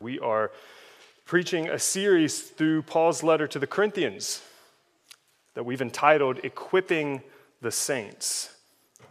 We 0.00 0.20
are 0.20 0.52
preaching 1.24 1.68
a 1.68 1.78
series 1.78 2.40
through 2.40 2.82
Paul's 2.82 3.24
letter 3.24 3.48
to 3.48 3.58
the 3.58 3.66
Corinthians 3.66 4.40
that 5.54 5.64
we've 5.64 5.82
entitled 5.82 6.38
Equipping 6.44 7.20
the 7.60 7.72
Saints. 7.72 8.54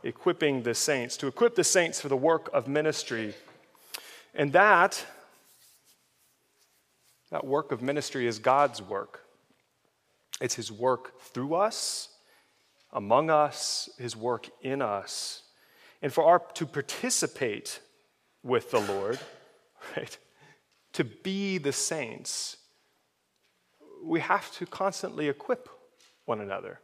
Equipping 0.02 0.64
the 0.64 0.74
Saints, 0.74 1.18
to 1.18 1.28
equip 1.28 1.56
the 1.56 1.64
saints 1.66 2.00
for 2.00 2.08
the 2.08 2.16
work 2.16 2.50
of 2.54 2.70
ministry. 2.70 3.34
And 4.34 4.54
that, 4.54 5.06
that 7.32 7.46
work 7.46 7.74
of 7.74 7.82
ministry 7.82 8.26
is 8.26 8.40
God's 8.40 8.82
work. 8.82 9.26
It's 10.40 10.56
His 10.56 10.72
work 10.72 11.20
through 11.20 11.56
us, 11.56 12.08
among 12.94 13.30
us, 13.30 13.90
His 13.98 14.16
work 14.16 14.48
in 14.62 14.82
us. 14.82 15.44
And 16.02 16.14
for 16.14 16.24
our 16.24 16.40
to 16.54 16.66
participate 16.66 17.82
with 18.42 18.72
the 18.72 18.80
Lord, 18.80 19.20
right? 19.98 20.18
To 20.98 21.04
be 21.04 21.60
the 21.60 21.74
saints, 21.74 22.58
we 24.04 24.20
have 24.20 24.52
to 24.54 24.66
constantly 24.66 25.30
equip 25.30 25.70
one 26.26 26.42
another 26.42 26.80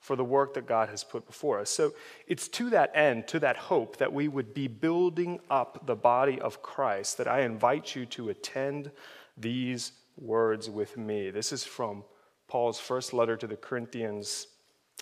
for 0.00 0.16
the 0.16 0.24
work 0.24 0.54
that 0.54 0.64
God 0.64 0.88
has 0.88 1.04
put 1.04 1.26
before 1.26 1.60
us. 1.60 1.68
So 1.68 1.92
it's 2.26 2.48
to 2.48 2.70
that 2.70 2.92
end, 2.94 3.28
to 3.28 3.38
that 3.40 3.58
hope, 3.58 3.98
that 3.98 4.10
we 4.10 4.26
would 4.26 4.54
be 4.54 4.68
building 4.68 5.38
up 5.50 5.86
the 5.86 5.94
body 5.94 6.40
of 6.40 6.62
Christ 6.62 7.18
that 7.18 7.28
I 7.28 7.42
invite 7.42 7.94
you 7.94 8.06
to 8.06 8.30
attend 8.30 8.90
these 9.36 9.92
words 10.16 10.70
with 10.70 10.96
me. 10.96 11.28
This 11.28 11.52
is 11.52 11.62
from 11.62 12.04
Paul's 12.48 12.80
first 12.80 13.12
letter 13.12 13.36
to 13.36 13.46
the 13.46 13.56
Corinthians, 13.56 14.46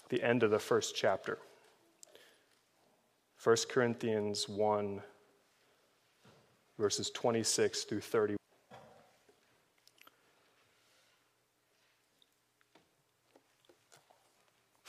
the 0.09 0.25
end 0.25 0.43
of 0.43 0.51
the 0.51 0.59
first 0.59 0.97
chapter. 0.97 1.39
1 3.45 3.57
Corinthians 3.69 4.49
1, 4.49 5.01
verses 6.81 7.11
26 7.11 7.85
through 7.85 8.01
30. 8.01 8.40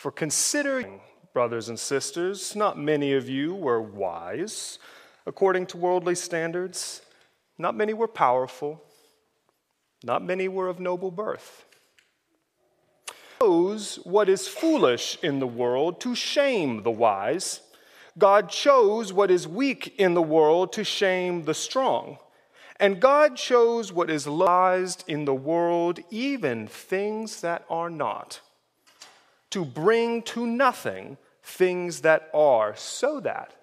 For 0.01 0.11
considering, 0.11 0.99
brothers 1.31 1.69
and 1.69 1.79
sisters, 1.79 2.55
not 2.55 2.75
many 2.75 3.13
of 3.13 3.29
you 3.29 3.53
were 3.53 3.79
wise 3.79 4.79
according 5.27 5.67
to 5.67 5.77
worldly 5.77 6.15
standards, 6.15 7.03
not 7.59 7.75
many 7.75 7.93
were 7.93 8.07
powerful, 8.07 8.83
not 10.03 10.23
many 10.23 10.47
were 10.47 10.69
of 10.69 10.79
noble 10.79 11.11
birth. 11.11 11.65
Chose 13.39 13.97
what 13.97 14.27
is 14.27 14.47
foolish 14.47 15.19
in 15.21 15.37
the 15.37 15.45
world 15.45 16.01
to 16.01 16.15
shame 16.15 16.81
the 16.81 16.89
wise. 16.89 17.61
God 18.17 18.49
chose 18.49 19.13
what 19.13 19.29
is 19.29 19.47
weak 19.47 19.93
in 19.99 20.15
the 20.15 20.21
world 20.23 20.73
to 20.73 20.83
shame 20.83 21.43
the 21.43 21.53
strong. 21.53 22.17
And 22.79 22.99
God 22.99 23.35
chose 23.35 23.93
what 23.93 24.09
is 24.09 24.25
lies 24.25 24.97
in 25.07 25.25
the 25.25 25.35
world, 25.35 25.99
even 26.09 26.65
things 26.65 27.41
that 27.41 27.65
are 27.69 27.91
not, 27.91 28.41
to 29.51 29.63
bring 29.63 30.23
to 30.23 30.45
nothing 30.45 31.17
things 31.43 32.01
that 32.01 32.29
are, 32.33 32.75
so 32.75 33.19
that 33.19 33.53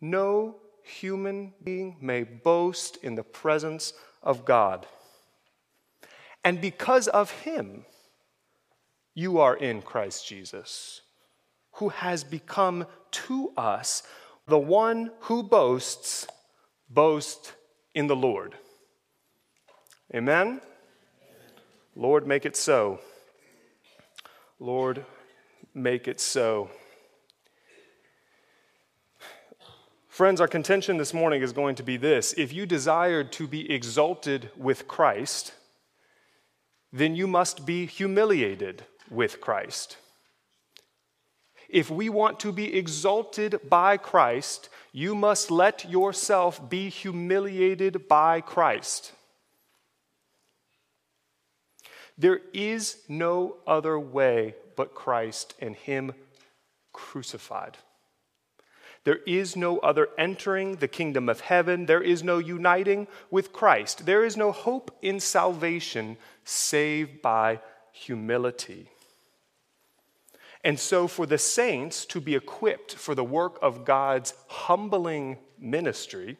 no 0.00 0.56
human 0.82 1.52
being 1.62 1.96
may 2.00 2.22
boast 2.22 2.96
in 3.02 3.14
the 3.14 3.22
presence 3.22 3.92
of 4.22 4.44
God. 4.44 4.86
And 6.44 6.60
because 6.60 7.08
of 7.08 7.30
him, 7.30 7.84
you 9.14 9.38
are 9.38 9.56
in 9.56 9.82
Christ 9.82 10.26
Jesus, 10.26 11.02
who 11.72 11.90
has 11.90 12.24
become 12.24 12.86
to 13.10 13.52
us 13.56 14.02
the 14.46 14.58
one 14.58 15.10
who 15.20 15.42
boasts, 15.42 16.26
boast 16.88 17.52
in 17.94 18.06
the 18.06 18.16
Lord. 18.16 18.54
Amen? 20.14 20.60
Lord, 21.94 22.26
make 22.26 22.46
it 22.46 22.56
so. 22.56 23.00
Lord, 24.62 25.06
make 25.72 26.06
it 26.06 26.20
so. 26.20 26.70
Friends, 30.06 30.38
our 30.38 30.48
contention 30.48 30.98
this 30.98 31.14
morning 31.14 31.40
is 31.40 31.52
going 31.52 31.76
to 31.76 31.82
be 31.82 31.96
this. 31.96 32.34
If 32.36 32.52
you 32.52 32.66
desired 32.66 33.32
to 33.32 33.48
be 33.48 33.72
exalted 33.72 34.50
with 34.58 34.86
Christ, 34.86 35.54
then 36.92 37.16
you 37.16 37.26
must 37.26 37.64
be 37.64 37.86
humiliated 37.86 38.84
with 39.08 39.40
Christ. 39.40 39.96
If 41.70 41.88
we 41.88 42.10
want 42.10 42.38
to 42.40 42.52
be 42.52 42.76
exalted 42.76 43.60
by 43.66 43.96
Christ, 43.96 44.68
you 44.92 45.14
must 45.14 45.50
let 45.50 45.88
yourself 45.88 46.68
be 46.68 46.90
humiliated 46.90 48.08
by 48.08 48.42
Christ. 48.42 49.12
There 52.20 52.42
is 52.52 52.98
no 53.08 53.56
other 53.66 53.98
way 53.98 54.54
but 54.76 54.94
Christ 54.94 55.54
and 55.58 55.74
Him 55.74 56.12
crucified. 56.92 57.78
There 59.04 59.20
is 59.26 59.56
no 59.56 59.78
other 59.78 60.08
entering 60.18 60.76
the 60.76 60.86
kingdom 60.86 61.30
of 61.30 61.40
heaven. 61.40 61.86
There 61.86 62.02
is 62.02 62.22
no 62.22 62.36
uniting 62.36 63.08
with 63.30 63.54
Christ. 63.54 64.04
There 64.04 64.22
is 64.22 64.36
no 64.36 64.52
hope 64.52 64.94
in 65.00 65.18
salvation 65.18 66.18
save 66.44 67.22
by 67.22 67.60
humility. 67.90 68.90
And 70.62 70.78
so, 70.78 71.08
for 71.08 71.24
the 71.24 71.38
saints 71.38 72.04
to 72.04 72.20
be 72.20 72.34
equipped 72.34 72.94
for 72.94 73.14
the 73.14 73.24
work 73.24 73.58
of 73.62 73.86
God's 73.86 74.34
humbling 74.46 75.38
ministry, 75.58 76.36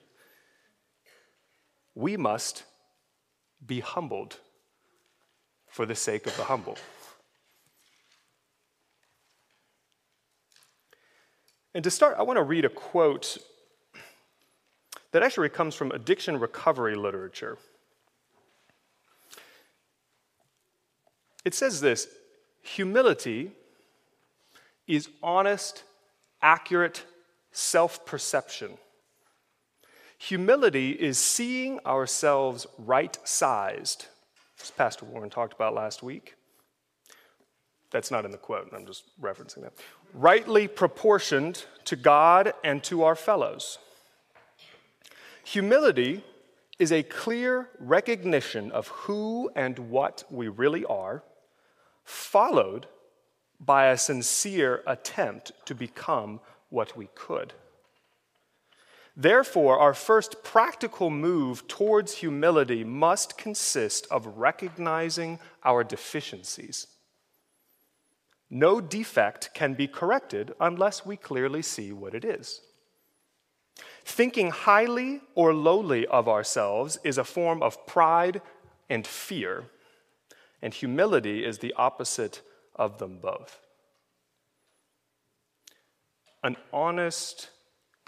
we 1.95 2.19
must 2.19 2.65
be 3.67 3.81
humbled 3.81 4.37
for 5.71 5.87
the 5.87 5.95
sake 5.95 6.27
of 6.27 6.37
the 6.37 6.45
humble. 6.45 6.77
And 11.75 11.85
to 11.85 11.91
start, 11.91 12.17
I 12.19 12.23
want 12.23 12.37
to 12.37 12.43
read 12.43 12.65
a 12.65 12.69
quote 12.69 13.39
that 15.13 15.23
actually 15.23 15.49
comes 15.49 15.75
from 15.75 15.91
addiction 15.93 16.39
recovery 16.39 16.97
literature. 16.97 17.59
It 21.45 21.55
says 21.55 21.81
this 21.81 22.09
humility 22.63 23.53
is 24.87 25.09
honest, 25.23 25.85
accurate 26.43 27.05
self 27.53 28.05
perception. 28.05 28.73
Humility 30.19 30.91
is 30.91 31.19
seeing 31.19 31.81
ourselves 31.87 32.67
right 32.77 33.17
sized, 33.25 34.07
as 34.63 34.71
Pastor 34.71 35.05
Warren 35.05 35.31
talked 35.31 35.53
about 35.53 35.75
last 35.75 36.03
week. 36.03 36.35
That's 37.91 38.11
not 38.11 38.25
in 38.25 38.31
the 38.31 38.39
quote, 38.39 38.71
I'm 38.73 38.87
just 38.87 39.05
referencing 39.21 39.63
that. 39.63 39.73
Rightly 40.15 40.69
proportioned 40.69 41.65
to 41.87 41.97
God 41.97 42.53
and 42.63 42.83
to 42.85 43.03
our 43.03 43.17
fellows. 43.17 43.79
Humility 45.45 46.23
is 46.79 46.93
a 46.93 47.03
clear 47.03 47.69
recognition 47.79 48.71
of 48.73 48.89
who 48.89 49.51
and 49.57 49.79
what 49.91 50.25
we 50.31 50.49
really 50.49 50.85
are, 50.85 51.23
followed 52.05 52.87
by 53.59 53.89
a 53.89 53.99
sincere 53.99 54.83
attempt 54.87 55.53
to 55.67 55.75
become 55.75 56.41
what 56.71 56.97
we 56.97 57.09
could. 57.15 57.53
Therefore, 59.21 59.79
our 59.79 59.93
first 59.93 60.43
practical 60.43 61.11
move 61.11 61.69
towards 61.69 62.15
humility 62.15 62.85
must 62.85 63.37
consist 63.37 64.07
of 64.11 64.39
recognizing 64.39 65.39
our 65.63 65.85
deficiencies. 65.85 66.87
No 68.49 68.81
defect 68.81 69.51
can 69.53 69.75
be 69.75 69.87
corrected 69.87 70.55
unless 70.59 71.05
we 71.05 71.19
clearly 71.19 71.61
see 71.61 71.93
what 71.93 72.15
it 72.15 72.25
is. 72.25 72.63
Thinking 74.07 74.53
highly 74.53 75.21
or 75.35 75.53
lowly 75.53 76.07
of 76.07 76.27
ourselves 76.27 76.99
is 77.05 77.19
a 77.19 77.25
form 77.25 77.63
of 77.63 77.87
pride 77.87 78.41
and 78.89 79.07
fear, 79.07 79.65
and 80.63 80.73
humility 80.73 81.45
is 81.45 81.59
the 81.59 81.75
opposite 81.75 82.41
of 82.75 82.97
them 82.97 83.19
both. 83.21 83.61
An 86.43 86.57
honest, 86.73 87.51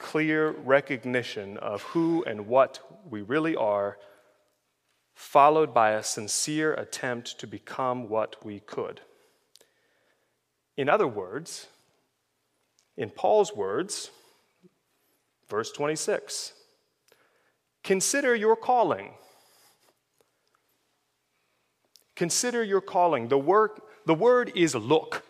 clear 0.03 0.51
recognition 0.51 1.57
of 1.57 1.83
who 1.83 2.23
and 2.25 2.47
what 2.47 2.81
we 3.09 3.23
really 3.23 3.57
are, 3.57 3.97
followed 5.15 5.73
by 5.73 5.93
a 5.93 6.03
sincere 6.03 6.75
attempt 6.75 7.39
to 7.39 7.47
become 7.47 8.09
what 8.09 8.45
we 8.45 8.61
could. 8.61 9.01
In 10.77 10.89
other 10.89 11.07
words, 11.07 11.69
in 12.97 13.09
Paul's 13.09 13.55
words, 13.55 14.11
verse 15.49 15.71
26, 15.71 16.53
consider 17.83 18.35
your 18.35 18.57
calling. 18.57 19.13
Consider 22.17 22.63
your 22.63 22.81
calling. 22.81 23.29
The 23.29 23.39
word, 23.39 23.71
the 24.05 24.15
word 24.15 24.53
is 24.55 24.75
look. 24.75 25.23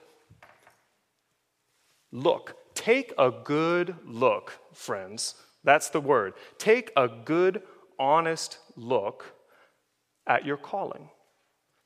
Look. 2.11 2.57
Take 2.85 3.13
a 3.17 3.31
good 3.31 3.95
look, 4.05 4.59
friends. 4.73 5.37
That's 5.63 5.91
the 5.91 6.01
word. 6.01 6.35
Take 6.59 6.91
a 6.97 7.07
good, 7.07 7.63
honest 7.97 8.59
look 8.75 9.37
at 10.27 10.45
your 10.45 10.57
calling. 10.57 11.09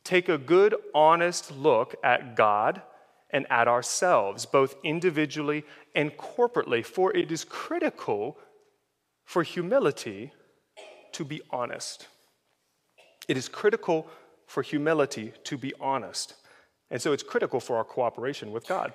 Take 0.04 0.31
a 0.31 0.38
good, 0.38 0.75
honest 0.94 1.54
look 1.54 1.96
at 2.02 2.34
God 2.34 2.81
and 3.28 3.46
at 3.50 3.69
ourselves, 3.69 4.46
both 4.46 4.75
individually 4.82 5.66
and 5.94 6.16
corporately, 6.16 6.82
for 6.82 7.14
it 7.14 7.31
is 7.31 7.44
critical 7.44 8.38
for 9.26 9.42
humility 9.42 10.32
to 11.12 11.26
be 11.26 11.42
honest. 11.50 12.08
It 13.28 13.37
is 13.37 13.50
critical 13.50 14.08
for 14.46 14.62
humility 14.62 15.34
to 15.44 15.58
be 15.58 15.75
honest. 15.78 16.37
And 16.90 17.02
so 17.02 17.12
it's 17.12 17.22
critical 17.22 17.60
for 17.60 17.76
our 17.76 17.84
cooperation 17.84 18.50
with 18.50 18.66
God. 18.66 18.94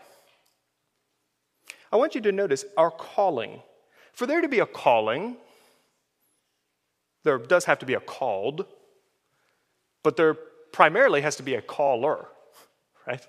I 1.92 1.98
want 1.98 2.16
you 2.16 2.22
to 2.22 2.32
notice 2.32 2.66
our 2.78 2.92
calling. 2.92 3.62
For 4.14 4.26
there 4.26 4.42
to 4.42 4.48
be 4.48 4.60
a 4.60 4.66
calling, 4.66 5.38
there 7.24 7.38
does 7.38 7.66
have 7.66 7.80
to 7.80 7.86
be 7.86 7.94
a 7.94 8.00
called, 8.00 8.66
but 10.04 10.16
there 10.16 10.34
primarily 10.72 11.22
has 11.22 11.36
to 11.38 11.44
be 11.44 11.56
a 11.56 11.62
caller, 11.62 12.28
right? 13.08 13.26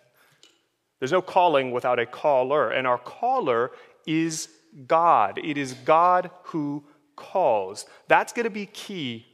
There's 0.98 1.12
no 1.12 1.22
calling 1.22 1.72
without 1.72 1.98
a 1.98 2.06
caller, 2.06 2.70
and 2.70 2.86
our 2.86 2.98
caller 2.98 3.72
is 4.06 4.48
God. 4.86 5.38
It 5.42 5.58
is 5.58 5.74
God 5.74 6.30
who 6.44 6.84
calls. 7.16 7.86
That's 8.08 8.32
going 8.32 8.44
to 8.44 8.50
be 8.50 8.66
key 8.66 9.26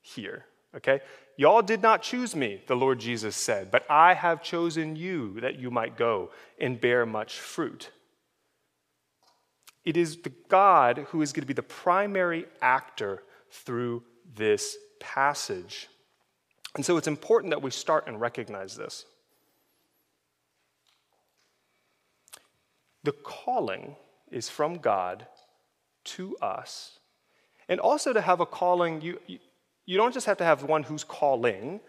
here, 0.00 0.44
okay? 0.76 1.00
Y'all 1.36 1.62
did 1.62 1.80
not 1.80 2.02
choose 2.02 2.36
me, 2.36 2.62
the 2.66 2.76
Lord 2.76 2.98
Jesus 2.98 3.36
said, 3.36 3.70
but 3.70 3.88
I 3.88 4.14
have 4.14 4.42
chosen 4.42 4.96
you 4.96 5.40
that 5.40 5.58
you 5.58 5.70
might 5.70 5.96
go 5.96 6.30
and 6.60 6.80
bear 6.80 7.06
much 7.06 7.38
fruit. 7.38 7.90
It 9.84 9.96
is 9.96 10.18
the 10.18 10.32
God 10.48 11.06
who 11.10 11.22
is 11.22 11.32
going 11.32 11.42
to 11.42 11.46
be 11.46 11.54
the 11.54 11.62
primary 11.62 12.46
actor 12.60 13.22
through 13.50 14.04
this 14.34 14.76
passage. 15.00 15.88
And 16.74 16.84
so 16.84 16.96
it's 16.96 17.08
important 17.08 17.50
that 17.50 17.62
we 17.62 17.70
start 17.70 18.06
and 18.06 18.20
recognize 18.20 18.76
this. 18.76 19.04
The 23.04 23.12
calling 23.12 23.96
is 24.30 24.48
from 24.48 24.78
God 24.78 25.26
to 26.04 26.36
us. 26.38 26.98
And 27.68 27.80
also 27.80 28.12
to 28.12 28.20
have 28.20 28.40
a 28.40 28.46
calling, 28.46 29.00
you, 29.00 29.20
you, 29.26 29.38
you 29.86 29.96
don't 29.96 30.14
just 30.14 30.26
have 30.26 30.38
to 30.38 30.44
have 30.44 30.62
one 30.62 30.84
who's 30.84 31.04
calling, 31.04 31.80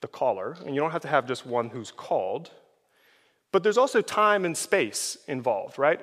the 0.00 0.08
caller, 0.08 0.56
and 0.64 0.74
you 0.74 0.80
don't 0.80 0.90
have 0.90 1.02
to 1.02 1.08
have 1.08 1.26
just 1.26 1.46
one 1.46 1.68
who's 1.68 1.90
called, 1.90 2.50
but 3.52 3.62
there's 3.62 3.78
also 3.78 4.00
time 4.00 4.44
and 4.44 4.56
space 4.56 5.18
involved, 5.28 5.78
right? 5.78 6.00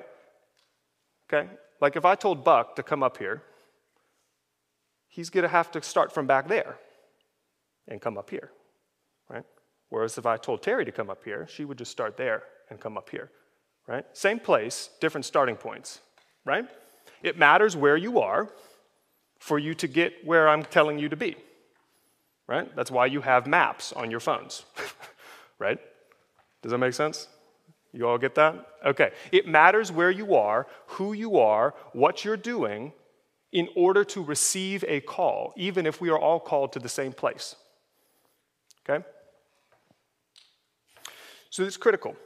Okay? 1.28 1.48
Like 1.80 1.96
if 1.96 2.04
I 2.04 2.14
told 2.14 2.44
Buck 2.44 2.76
to 2.76 2.82
come 2.82 3.02
up 3.02 3.18
here, 3.18 3.42
he's 5.08 5.30
going 5.30 5.42
to 5.42 5.48
have 5.48 5.70
to 5.72 5.82
start 5.82 6.12
from 6.12 6.26
back 6.26 6.48
there 6.48 6.76
and 7.88 8.00
come 8.00 8.18
up 8.18 8.30
here, 8.30 8.50
right? 9.28 9.44
Whereas 9.90 10.18
if 10.18 10.26
I 10.26 10.36
told 10.36 10.62
Terry 10.62 10.84
to 10.84 10.92
come 10.92 11.10
up 11.10 11.24
here, 11.24 11.46
she 11.48 11.64
would 11.64 11.78
just 11.78 11.90
start 11.92 12.16
there 12.16 12.42
and 12.70 12.80
come 12.80 12.96
up 12.96 13.10
here, 13.10 13.30
right? 13.86 14.04
Same 14.12 14.38
place, 14.38 14.90
different 15.00 15.24
starting 15.24 15.56
points, 15.56 16.00
right? 16.44 16.66
It 17.22 17.38
matters 17.38 17.76
where 17.76 17.96
you 17.96 18.20
are 18.20 18.48
for 19.38 19.58
you 19.58 19.74
to 19.74 19.86
get 19.86 20.24
where 20.24 20.48
I'm 20.48 20.64
telling 20.64 20.98
you 20.98 21.08
to 21.08 21.16
be, 21.16 21.36
right? 22.46 22.74
That's 22.74 22.90
why 22.90 23.06
you 23.06 23.20
have 23.20 23.46
maps 23.46 23.92
on 23.92 24.10
your 24.10 24.20
phones, 24.20 24.64
right? 25.58 25.78
Does 26.62 26.72
that 26.72 26.78
make 26.78 26.94
sense? 26.94 27.28
You 27.94 28.08
all 28.08 28.18
get 28.18 28.34
that? 28.34 28.66
Okay. 28.84 29.12
It 29.30 29.46
matters 29.46 29.92
where 29.92 30.10
you 30.10 30.34
are, 30.34 30.66
who 30.86 31.12
you 31.12 31.38
are, 31.38 31.74
what 31.92 32.24
you're 32.24 32.36
doing 32.36 32.92
in 33.52 33.68
order 33.76 34.02
to 34.04 34.22
receive 34.22 34.84
a 34.88 35.00
call, 35.00 35.54
even 35.56 35.86
if 35.86 36.00
we 36.00 36.10
are 36.10 36.18
all 36.18 36.40
called 36.40 36.72
to 36.72 36.80
the 36.80 36.88
same 36.88 37.12
place. 37.12 37.54
Okay? 38.82 39.04
So 41.50 41.62
it's 41.62 41.76
critical. 41.76 42.16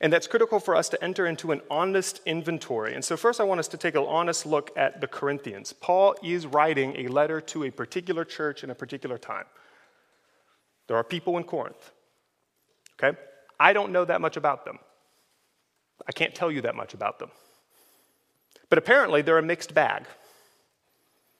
And 0.00 0.10
that's 0.10 0.26
critical 0.26 0.58
for 0.58 0.74
us 0.74 0.88
to 0.88 1.04
enter 1.04 1.26
into 1.26 1.52
an 1.52 1.60
honest 1.70 2.22
inventory. 2.24 2.94
And 2.94 3.04
so, 3.04 3.16
first, 3.16 3.38
I 3.38 3.44
want 3.44 3.60
us 3.60 3.68
to 3.68 3.76
take 3.76 3.94
an 3.94 4.04
honest 4.08 4.46
look 4.46 4.72
at 4.76 5.00
the 5.00 5.06
Corinthians. 5.06 5.74
Paul 5.74 6.16
is 6.24 6.46
writing 6.46 6.96
a 6.96 7.08
letter 7.08 7.40
to 7.42 7.64
a 7.64 7.70
particular 7.70 8.24
church 8.24 8.64
in 8.64 8.70
a 8.70 8.74
particular 8.74 9.18
time. 9.18 9.44
There 10.88 10.96
are 10.96 11.04
people 11.04 11.36
in 11.36 11.44
Corinth. 11.44 11.92
Okay? 12.98 13.16
I 13.58 13.72
don't 13.72 13.92
know 13.92 14.04
that 14.04 14.20
much 14.20 14.36
about 14.36 14.64
them. 14.64 14.78
I 16.06 16.12
can't 16.12 16.34
tell 16.34 16.50
you 16.50 16.62
that 16.62 16.74
much 16.74 16.94
about 16.94 17.18
them. 17.18 17.30
But 18.68 18.78
apparently, 18.78 19.22
they're 19.22 19.38
a 19.38 19.42
mixed 19.42 19.74
bag 19.74 20.06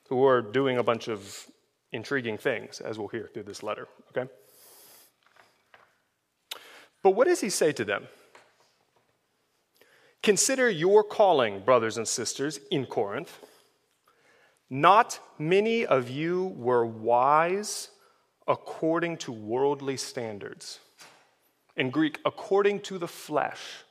who 0.09 0.25
are 0.25 0.41
doing 0.41 0.77
a 0.77 0.83
bunch 0.83 1.07
of 1.07 1.47
intriguing 1.91 2.37
things, 2.37 2.79
as 2.79 2.97
we'll 2.97 3.07
hear 3.07 3.29
through 3.33 3.43
this 3.43 3.63
letter, 3.63 3.87
okay? 4.09 4.29
But 7.01 7.11
what 7.11 7.27
does 7.27 7.41
he 7.41 7.49
say 7.49 7.71
to 7.73 7.85
them? 7.85 8.07
Consider 10.21 10.69
your 10.69 11.03
calling, 11.03 11.61
brothers 11.61 11.97
and 11.97 12.07
sisters, 12.07 12.59
in 12.71 12.85
Corinth. 12.85 13.39
Not 14.69 15.19
many 15.37 15.85
of 15.85 16.09
you 16.09 16.53
were 16.55 16.85
wise 16.85 17.89
according 18.47 19.17
to 19.17 19.31
worldly 19.31 19.97
standards. 19.97 20.79
In 21.75 21.89
Greek, 21.89 22.19
according 22.25 22.81
to 22.81 22.97
the 22.97 23.07
flesh. 23.07 23.83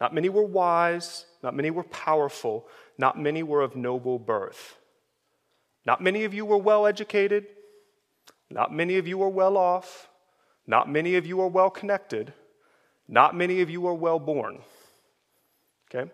Not 0.00 0.12
many 0.14 0.28
were 0.28 0.44
wise, 0.44 1.24
not 1.42 1.54
many 1.54 1.70
were 1.70 1.84
powerful, 1.84 2.68
not 2.98 3.18
many 3.18 3.42
were 3.42 3.62
of 3.62 3.76
noble 3.76 4.18
birth. 4.18 4.76
Not 5.86 6.02
many 6.02 6.24
of 6.24 6.34
you 6.34 6.44
were 6.44 6.58
well 6.58 6.86
educated, 6.86 7.46
not 8.50 8.72
many 8.72 8.96
of 8.96 9.06
you 9.06 9.18
were 9.18 9.28
well 9.28 9.56
off, 9.56 10.08
not 10.66 10.90
many 10.90 11.16
of 11.16 11.26
you 11.26 11.40
are 11.40 11.48
well 11.48 11.70
connected, 11.70 12.32
not 13.08 13.34
many 13.34 13.60
of 13.60 13.70
you 13.70 13.86
are 13.86 13.94
well 13.94 14.18
born. 14.18 14.60
Okay? 15.88 16.10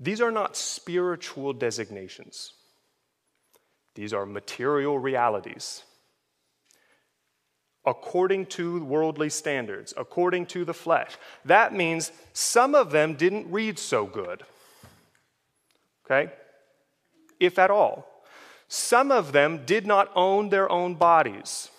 These 0.00 0.20
are 0.20 0.30
not 0.30 0.56
spiritual 0.56 1.52
designations, 1.52 2.52
these 3.94 4.12
are 4.12 4.26
material 4.26 4.98
realities. 4.98 5.82
According 7.84 8.46
to 8.46 8.84
worldly 8.84 9.30
standards, 9.30 9.94
according 9.96 10.46
to 10.46 10.64
the 10.64 10.74
flesh. 10.74 11.12
That 11.44 11.72
means 11.72 12.12
some 12.32 12.74
of 12.74 12.90
them 12.90 13.14
didn't 13.14 13.50
read 13.50 13.78
so 13.78 14.04
good. 14.04 14.42
Okay? 16.04 16.32
If 17.40 17.58
at 17.58 17.70
all. 17.70 18.06
Some 18.68 19.10
of 19.10 19.32
them 19.32 19.64
did 19.64 19.86
not 19.86 20.10
own 20.14 20.50
their 20.50 20.70
own 20.70 20.94
bodies. 20.94 21.70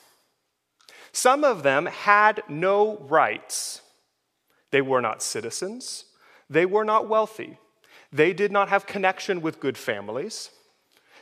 Some 1.12 1.44
of 1.44 1.64
them 1.64 1.86
had 1.86 2.42
no 2.48 2.98
rights. 2.98 3.82
They 4.72 4.82
were 4.82 5.02
not 5.02 5.22
citizens. 5.22 6.06
They 6.50 6.66
were 6.66 6.86
not 6.86 7.08
wealthy. 7.08 7.60
They 8.12 8.34
did 8.34 8.52
not 8.52 8.70
have 8.70 8.88
connection 8.88 9.42
with 9.42 9.60
good 9.60 9.78
families. 9.78 10.50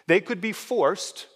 They 0.08 0.22
could 0.22 0.40
be 0.40 0.54
forced 0.54 1.28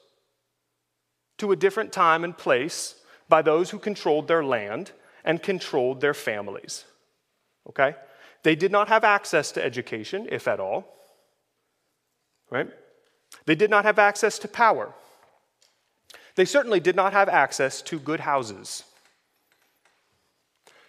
to 1.38 1.52
a 1.52 1.58
different 1.58 1.92
time 1.92 2.24
and 2.24 2.38
place 2.38 2.96
by 3.32 3.42
those 3.42 3.70
who 3.72 3.80
controlled 3.80 4.28
their 4.28 4.44
land 4.44 4.92
and 5.24 5.42
controlled 5.42 6.02
their 6.02 6.14
families. 6.14 6.86
Okay? 7.70 7.96
They 8.44 8.56
did 8.56 8.72
not 8.72 8.90
have 8.90 9.04
access 9.04 9.52
to 9.54 9.64
education, 9.64 10.28
if 10.30 10.48
at 10.48 10.60
all. 10.60 10.86
Right? 12.50 12.70
They 13.46 13.56
did 13.56 13.70
not 13.70 13.86
have 13.86 13.98
access 13.98 14.38
to 14.40 14.48
power. 14.48 14.94
They 16.36 16.46
certainly 16.46 16.82
did 16.82 16.96
not 16.96 17.14
have 17.14 17.30
access 17.30 17.82
to 17.84 18.00
good 18.00 18.20
houses. 18.20 18.84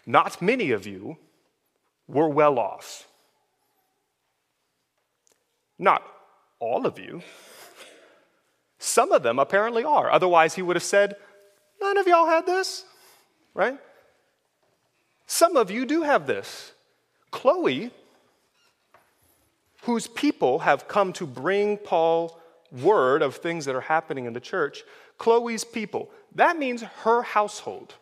Not 0.04 0.42
many 0.42 0.72
of 0.72 0.84
you 0.86 1.18
were 2.08 2.28
well 2.28 2.58
off. 2.58 3.06
Not 5.78 6.02
all 6.58 6.86
of 6.86 6.98
you. 6.98 7.22
Some 8.78 9.12
of 9.12 9.22
them 9.22 9.38
apparently 9.38 9.84
are. 9.84 10.10
Otherwise, 10.10 10.54
he 10.54 10.62
would 10.62 10.74
have 10.74 10.82
said, 10.82 11.14
None 11.82 11.98
of 11.98 12.06
y'all 12.06 12.26
had 12.26 12.46
this, 12.46 12.84
right? 13.54 13.76
Some 15.26 15.56
of 15.56 15.68
you 15.68 15.84
do 15.84 16.02
have 16.02 16.28
this. 16.28 16.72
Chloe, 17.32 17.90
whose 19.82 20.06
people 20.06 20.60
have 20.60 20.86
come 20.86 21.12
to 21.14 21.26
bring 21.26 21.76
Paul 21.76 22.40
word 22.70 23.20
of 23.20 23.34
things 23.34 23.64
that 23.64 23.74
are 23.74 23.80
happening 23.80 24.26
in 24.26 24.32
the 24.32 24.40
church, 24.40 24.84
Chloe's 25.18 25.64
people, 25.64 26.08
that 26.36 26.56
means 26.56 26.82
her 26.82 27.22
household. 27.22 27.94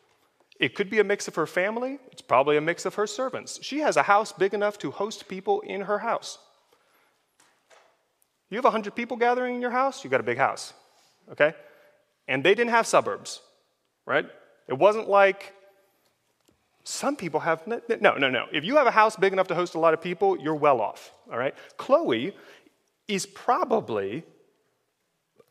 It 0.59 0.75
could 0.75 0.91
be 0.91 0.99
a 1.01 1.05
mix 1.05 1.27
of 1.27 1.35
her 1.37 1.47
family, 1.47 1.99
it's 2.13 2.21
probably 2.21 2.59
a 2.59 2.61
mix 2.61 2.85
of 2.85 2.97
her 2.97 3.07
servants. 3.07 3.59
She 3.63 3.79
has 3.79 3.97
a 3.97 4.03
house 4.03 4.31
big 4.31 4.53
enough 4.53 4.77
to 4.81 4.91
host 4.91 5.27
people 5.27 5.63
in 5.63 5.81
her 5.83 6.01
house. 6.01 6.39
You 8.51 8.57
have 8.57 8.65
100 8.65 8.95
people 8.95 9.17
gathering 9.17 9.55
in 9.55 9.63
your 9.63 9.71
house, 9.71 10.05
you 10.05 10.11
got 10.11 10.21
a 10.21 10.25
big 10.25 10.37
house, 10.37 10.75
okay? 11.33 11.55
And 12.29 12.45
they 12.45 12.55
didn't 12.55 12.73
have 12.73 12.87
suburbs, 12.87 13.41
right? 14.11 14.27
It 14.67 14.75
wasn't 14.75 15.09
like 15.09 15.55
some 16.83 17.15
people 17.15 17.39
have, 17.39 17.65
no, 17.69 17.81
no, 18.01 18.29
no. 18.29 18.47
If 18.53 18.65
you 18.65 18.77
have 18.77 18.89
a 18.89 18.91
house 18.91 19.15
big 19.15 19.33
enough 19.33 19.47
to 19.49 19.55
host 19.55 19.77
a 19.77 19.79
lot 19.79 19.95
of 19.95 20.03
people, 20.03 20.37
you're 20.37 20.57
well 20.57 20.81
off, 20.81 21.13
all 21.31 21.39
right? 21.39 21.55
Chloe 21.77 22.35
is 23.07 23.25
probably 23.25 24.25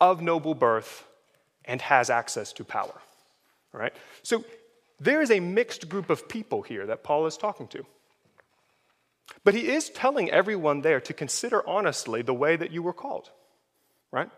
of 0.02 0.22
noble 0.22 0.56
birth 0.56 1.06
and 1.64 1.82
has 1.82 2.10
access 2.10 2.52
to 2.54 2.66
power. 2.66 3.02
All 3.74 3.80
right? 3.80 3.94
So 4.24 4.44
there 5.00 5.22
is 5.22 5.32
a 5.32 5.40
mixed 5.40 5.88
group 5.88 6.10
of 6.10 6.28
people 6.28 6.62
here 6.62 6.86
that 6.88 7.02
Paul 7.02 7.28
is 7.28 7.38
talking 7.38 7.68
to. 7.70 7.86
But 9.46 9.54
he 9.54 9.70
is 9.70 9.90
telling 9.90 10.30
everyone 10.32 10.82
there 10.82 11.00
to 11.00 11.14
consider 11.14 11.66
honestly 11.66 12.24
the 12.24 12.34
way 12.34 12.58
that 12.58 12.72
you 12.72 12.84
were 12.84 12.94
called, 12.94 13.30
right? 14.12 14.30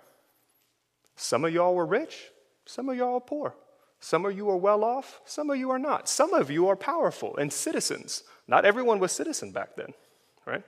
Some 1.16 1.44
of 1.44 1.52
y'all 1.52 1.74
were 1.74 1.88
rich, 1.88 2.30
some 2.68 2.88
of 2.88 2.96
y'all 2.96 3.16
are 3.16 3.22
poor. 3.22 3.56
Some 4.02 4.26
of 4.26 4.36
you 4.36 4.50
are 4.50 4.58
well 4.58 4.84
off, 4.84 5.22
some 5.26 5.52
of 5.52 5.58
you 5.58 5.70
are 5.70 5.80
not. 5.80 6.10
Some 6.10 6.34
of 6.34 6.50
you 6.50 6.68
are 6.68 6.76
powerful 6.76 7.38
and 7.38 7.54
citizens. 7.54 8.24
Not 8.48 8.66
everyone 8.66 9.00
was 9.00 9.12
citizen 9.12 9.52
back 9.52 9.76
then, 9.76 9.94
right? 10.46 10.64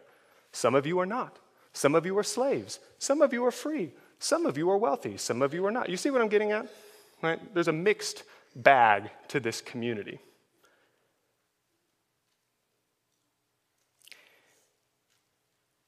Some 0.51 0.75
of 0.75 0.85
you 0.85 0.99
are 0.99 1.05
not. 1.07 1.39
Some 1.73 1.95
of 1.95 2.05
you 2.05 2.15
are 2.19 2.23
slaves. 2.23 2.79
Some 2.99 3.23
of 3.23 3.33
you 3.33 3.43
are 3.43 3.51
free. 3.51 3.91
Some 4.19 4.45
of 4.45 4.55
you 4.55 4.69
are 4.69 4.77
wealthy. 4.77 5.17
Some 5.17 5.41
of 5.41 5.51
you 5.51 5.65
are 5.65 5.71
not. 5.71 5.89
You 5.89 5.97
see 5.97 6.11
what 6.11 6.21
I'm 6.21 6.29
getting 6.29 6.51
at? 6.51 6.67
Right? 7.23 7.39
There's 7.55 7.67
a 7.67 7.73
mixed 7.73 8.23
bag 8.55 9.09
to 9.29 9.39
this 9.39 9.61
community. 9.61 10.19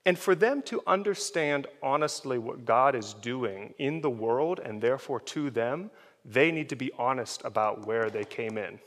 And 0.04 0.18
for 0.18 0.36
them 0.36 0.64
to 0.64 0.82
understand 0.88 1.68
honestly 1.82 2.38
what 2.38 2.66
God 2.66 2.96
is 2.96 3.14
doing 3.14 3.74
in 3.78 4.02
the 4.02 4.10
world 4.10 4.60
and 4.60 4.82
therefore 4.82 5.20
to 5.22 5.52
them, 5.52 5.92
they 6.26 6.52
need 6.52 6.70
to 6.70 6.76
be 6.76 6.92
honest 6.98 7.44
about 7.46 7.86
where 7.86 8.10
they 8.10 8.24
came 8.24 8.58
in 8.58 8.80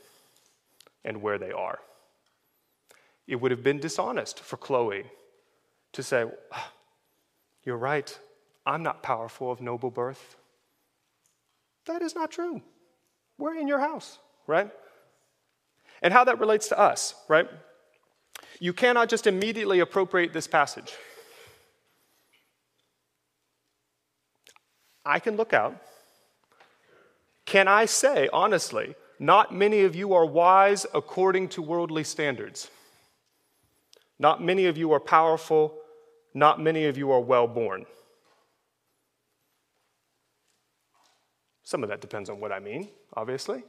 and 1.05 1.21
where 1.21 1.37
they 1.37 1.51
are. 1.51 1.79
It 3.27 3.37
would 3.37 3.51
have 3.51 3.63
been 3.63 3.79
dishonest 3.79 4.39
for 4.41 4.57
Chloe 4.57 5.05
to 5.93 6.03
say, 6.03 6.25
ah, 6.51 6.71
You're 7.63 7.77
right, 7.77 8.17
I'm 8.65 8.83
not 8.83 9.01
powerful 9.01 9.51
of 9.51 9.61
noble 9.61 9.89
birth. 9.89 10.35
That 11.85 12.01
is 12.01 12.13
not 12.13 12.29
true. 12.29 12.61
We're 13.37 13.55
in 13.55 13.67
your 13.67 13.79
house, 13.79 14.19
right? 14.45 14.69
And 16.01 16.13
how 16.13 16.25
that 16.25 16.39
relates 16.39 16.67
to 16.69 16.79
us, 16.79 17.15
right? 17.27 17.47
You 18.59 18.73
cannot 18.73 19.09
just 19.09 19.27
immediately 19.27 19.79
appropriate 19.79 20.33
this 20.33 20.47
passage. 20.47 20.91
I 25.05 25.19
can 25.19 25.37
look 25.37 25.53
out. 25.53 25.81
Can 27.49 27.67
I 27.67 27.85
say, 27.85 28.29
honestly, 28.31 28.93
not 29.17 29.51
many 29.51 29.81
of 29.81 29.95
you 29.95 30.13
are 30.13 30.23
wise 30.23 30.85
according 30.93 31.49
to 31.49 31.63
worldly 31.63 32.03
standards? 32.03 32.69
Not 34.19 34.39
many 34.39 34.67
of 34.67 34.77
you 34.77 34.91
are 34.93 34.99
powerful. 34.99 35.75
Not 36.35 36.61
many 36.61 36.85
of 36.85 36.95
you 36.95 37.09
are 37.09 37.19
well 37.19 37.47
born. 37.47 37.87
Some 41.63 41.81
of 41.81 41.89
that 41.89 42.01
depends 42.01 42.29
on 42.29 42.39
what 42.39 42.51
I 42.51 42.59
mean, 42.59 42.87
obviously. 43.15 43.63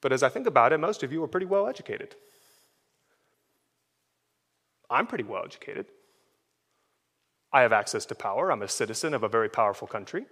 But 0.00 0.12
as 0.12 0.24
I 0.24 0.28
think 0.28 0.48
about 0.48 0.72
it, 0.72 0.78
most 0.78 1.04
of 1.04 1.12
you 1.12 1.22
are 1.22 1.28
pretty 1.28 1.46
well 1.46 1.68
educated. 1.68 2.16
I'm 4.90 5.06
pretty 5.06 5.22
well 5.22 5.44
educated. 5.44 5.86
I 7.52 7.62
have 7.62 7.72
access 7.72 8.04
to 8.06 8.16
power. 8.16 8.50
I'm 8.50 8.62
a 8.62 8.68
citizen 8.68 9.14
of 9.14 9.22
a 9.22 9.28
very 9.28 9.48
powerful 9.48 9.86
country. 9.86 10.26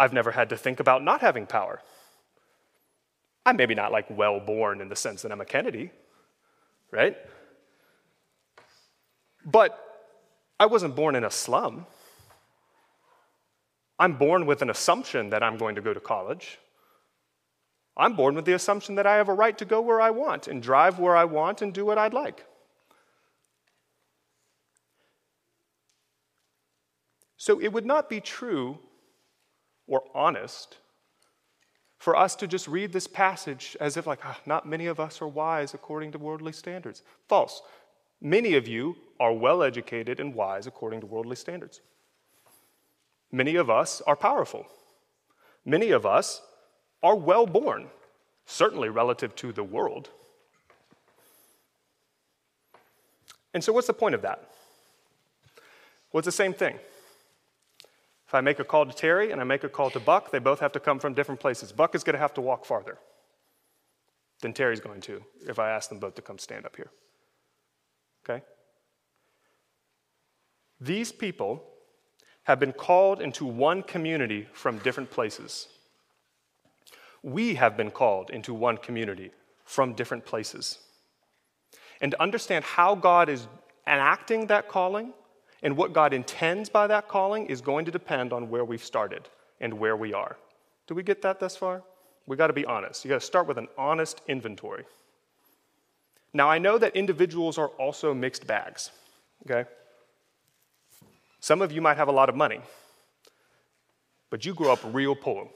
I've 0.00 0.14
never 0.14 0.30
had 0.30 0.48
to 0.48 0.56
think 0.56 0.80
about 0.80 1.04
not 1.04 1.20
having 1.20 1.46
power. 1.46 1.82
I'm 3.44 3.58
maybe 3.58 3.74
not 3.74 3.92
like 3.92 4.06
well 4.08 4.40
born 4.40 4.80
in 4.80 4.88
the 4.88 4.96
sense 4.96 5.20
that 5.22 5.30
I'm 5.30 5.42
a 5.42 5.44
Kennedy, 5.44 5.90
right? 6.90 7.18
But 9.44 9.78
I 10.58 10.64
wasn't 10.64 10.96
born 10.96 11.16
in 11.16 11.24
a 11.24 11.30
slum. 11.30 11.86
I'm 13.98 14.14
born 14.16 14.46
with 14.46 14.62
an 14.62 14.70
assumption 14.70 15.28
that 15.30 15.42
I'm 15.42 15.58
going 15.58 15.74
to 15.74 15.82
go 15.82 15.92
to 15.92 16.00
college. 16.00 16.58
I'm 17.94 18.16
born 18.16 18.34
with 18.34 18.46
the 18.46 18.54
assumption 18.54 18.94
that 18.94 19.06
I 19.06 19.16
have 19.16 19.28
a 19.28 19.34
right 19.34 19.58
to 19.58 19.66
go 19.66 19.82
where 19.82 20.00
I 20.00 20.08
want 20.08 20.48
and 20.48 20.62
drive 20.62 20.98
where 20.98 21.14
I 21.14 21.24
want 21.24 21.60
and 21.60 21.74
do 21.74 21.84
what 21.84 21.98
I'd 21.98 22.14
like. 22.14 22.46
So 27.36 27.60
it 27.60 27.68
would 27.68 27.84
not 27.84 28.08
be 28.08 28.20
true 28.20 28.78
or 29.90 30.04
honest 30.14 30.78
for 31.98 32.16
us 32.16 32.34
to 32.36 32.46
just 32.46 32.66
read 32.66 32.94
this 32.94 33.06
passage 33.06 33.76
as 33.78 33.98
if, 33.98 34.06
like, 34.06 34.20
oh, 34.24 34.36
not 34.46 34.66
many 34.66 34.86
of 34.86 34.98
us 34.98 35.20
are 35.20 35.28
wise 35.28 35.74
according 35.74 36.12
to 36.12 36.18
worldly 36.18 36.52
standards. 36.52 37.02
False. 37.28 37.60
Many 38.22 38.54
of 38.54 38.66
you 38.66 38.96
are 39.18 39.34
well 39.34 39.62
educated 39.62 40.18
and 40.18 40.34
wise 40.34 40.66
according 40.66 41.00
to 41.00 41.06
worldly 41.06 41.36
standards. 41.36 41.82
Many 43.30 43.56
of 43.56 43.68
us 43.68 44.00
are 44.06 44.16
powerful. 44.16 44.66
Many 45.66 45.90
of 45.90 46.06
us 46.06 46.40
are 47.02 47.16
well 47.16 47.46
born, 47.46 47.88
certainly 48.46 48.88
relative 48.88 49.34
to 49.36 49.52
the 49.52 49.62
world. 49.62 50.08
And 53.52 53.62
so, 53.62 53.72
what's 53.74 53.88
the 53.88 53.92
point 53.92 54.14
of 54.14 54.22
that? 54.22 54.48
Well, 56.12 56.20
it's 56.20 56.26
the 56.26 56.32
same 56.32 56.54
thing. 56.54 56.78
If 58.30 58.34
I 58.36 58.42
make 58.42 58.60
a 58.60 58.64
call 58.64 58.86
to 58.86 58.92
Terry 58.92 59.32
and 59.32 59.40
I 59.40 59.44
make 59.44 59.64
a 59.64 59.68
call 59.68 59.90
to 59.90 59.98
Buck, 59.98 60.30
they 60.30 60.38
both 60.38 60.60
have 60.60 60.70
to 60.70 60.78
come 60.78 61.00
from 61.00 61.14
different 61.14 61.40
places. 61.40 61.72
Buck 61.72 61.96
is 61.96 62.04
going 62.04 62.14
to 62.14 62.20
have 62.20 62.32
to 62.34 62.40
walk 62.40 62.64
farther 62.64 62.96
than 64.40 64.52
Terry's 64.52 64.78
going 64.78 65.00
to 65.00 65.24
if 65.48 65.58
I 65.58 65.70
ask 65.70 65.88
them 65.88 65.98
both 65.98 66.14
to 66.14 66.22
come 66.22 66.38
stand 66.38 66.64
up 66.64 66.76
here. 66.76 66.92
Okay? 68.22 68.44
These 70.80 71.10
people 71.10 71.64
have 72.44 72.60
been 72.60 72.72
called 72.72 73.20
into 73.20 73.44
one 73.44 73.82
community 73.82 74.46
from 74.52 74.78
different 74.78 75.10
places. 75.10 75.66
We 77.24 77.56
have 77.56 77.76
been 77.76 77.90
called 77.90 78.30
into 78.30 78.54
one 78.54 78.76
community 78.76 79.32
from 79.64 79.94
different 79.94 80.24
places. 80.24 80.78
And 82.00 82.12
to 82.12 82.22
understand 82.22 82.64
how 82.64 82.94
God 82.94 83.28
is 83.28 83.48
enacting 83.88 84.46
that 84.46 84.68
calling 84.68 85.14
and 85.62 85.76
what 85.76 85.92
God 85.92 86.12
intends 86.12 86.68
by 86.68 86.86
that 86.86 87.08
calling 87.08 87.46
is 87.46 87.60
going 87.60 87.84
to 87.84 87.90
depend 87.90 88.32
on 88.32 88.48
where 88.48 88.64
we've 88.64 88.84
started 88.84 89.28
and 89.60 89.74
where 89.74 89.96
we 89.96 90.14
are. 90.14 90.36
Do 90.86 90.94
we 90.94 91.02
get 91.02 91.22
that 91.22 91.38
thus 91.40 91.56
far? 91.56 91.82
We 92.26 92.36
got 92.36 92.46
to 92.46 92.52
be 92.52 92.64
honest. 92.64 93.04
You 93.04 93.08
got 93.08 93.20
to 93.20 93.26
start 93.26 93.46
with 93.46 93.58
an 93.58 93.68
honest 93.76 94.20
inventory. 94.26 94.84
Now, 96.32 96.48
I 96.48 96.58
know 96.58 96.78
that 96.78 96.94
individuals 96.94 97.58
are 97.58 97.68
also 97.68 98.14
mixed 98.14 98.46
bags, 98.46 98.90
okay? 99.44 99.68
Some 101.40 101.60
of 101.60 101.72
you 101.72 101.80
might 101.80 101.96
have 101.96 102.08
a 102.08 102.12
lot 102.12 102.28
of 102.28 102.36
money, 102.36 102.60
but 104.30 104.46
you 104.46 104.54
grew 104.54 104.70
up 104.70 104.78
real 104.84 105.16
poor, 105.16 105.48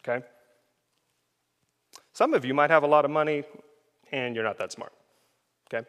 okay? 0.00 0.24
Some 2.12 2.34
of 2.34 2.44
you 2.44 2.54
might 2.54 2.70
have 2.70 2.82
a 2.82 2.86
lot 2.86 3.04
of 3.04 3.10
money 3.10 3.44
and 4.10 4.34
you're 4.34 4.44
not 4.44 4.58
that 4.58 4.72
smart, 4.72 4.92
okay? 5.72 5.86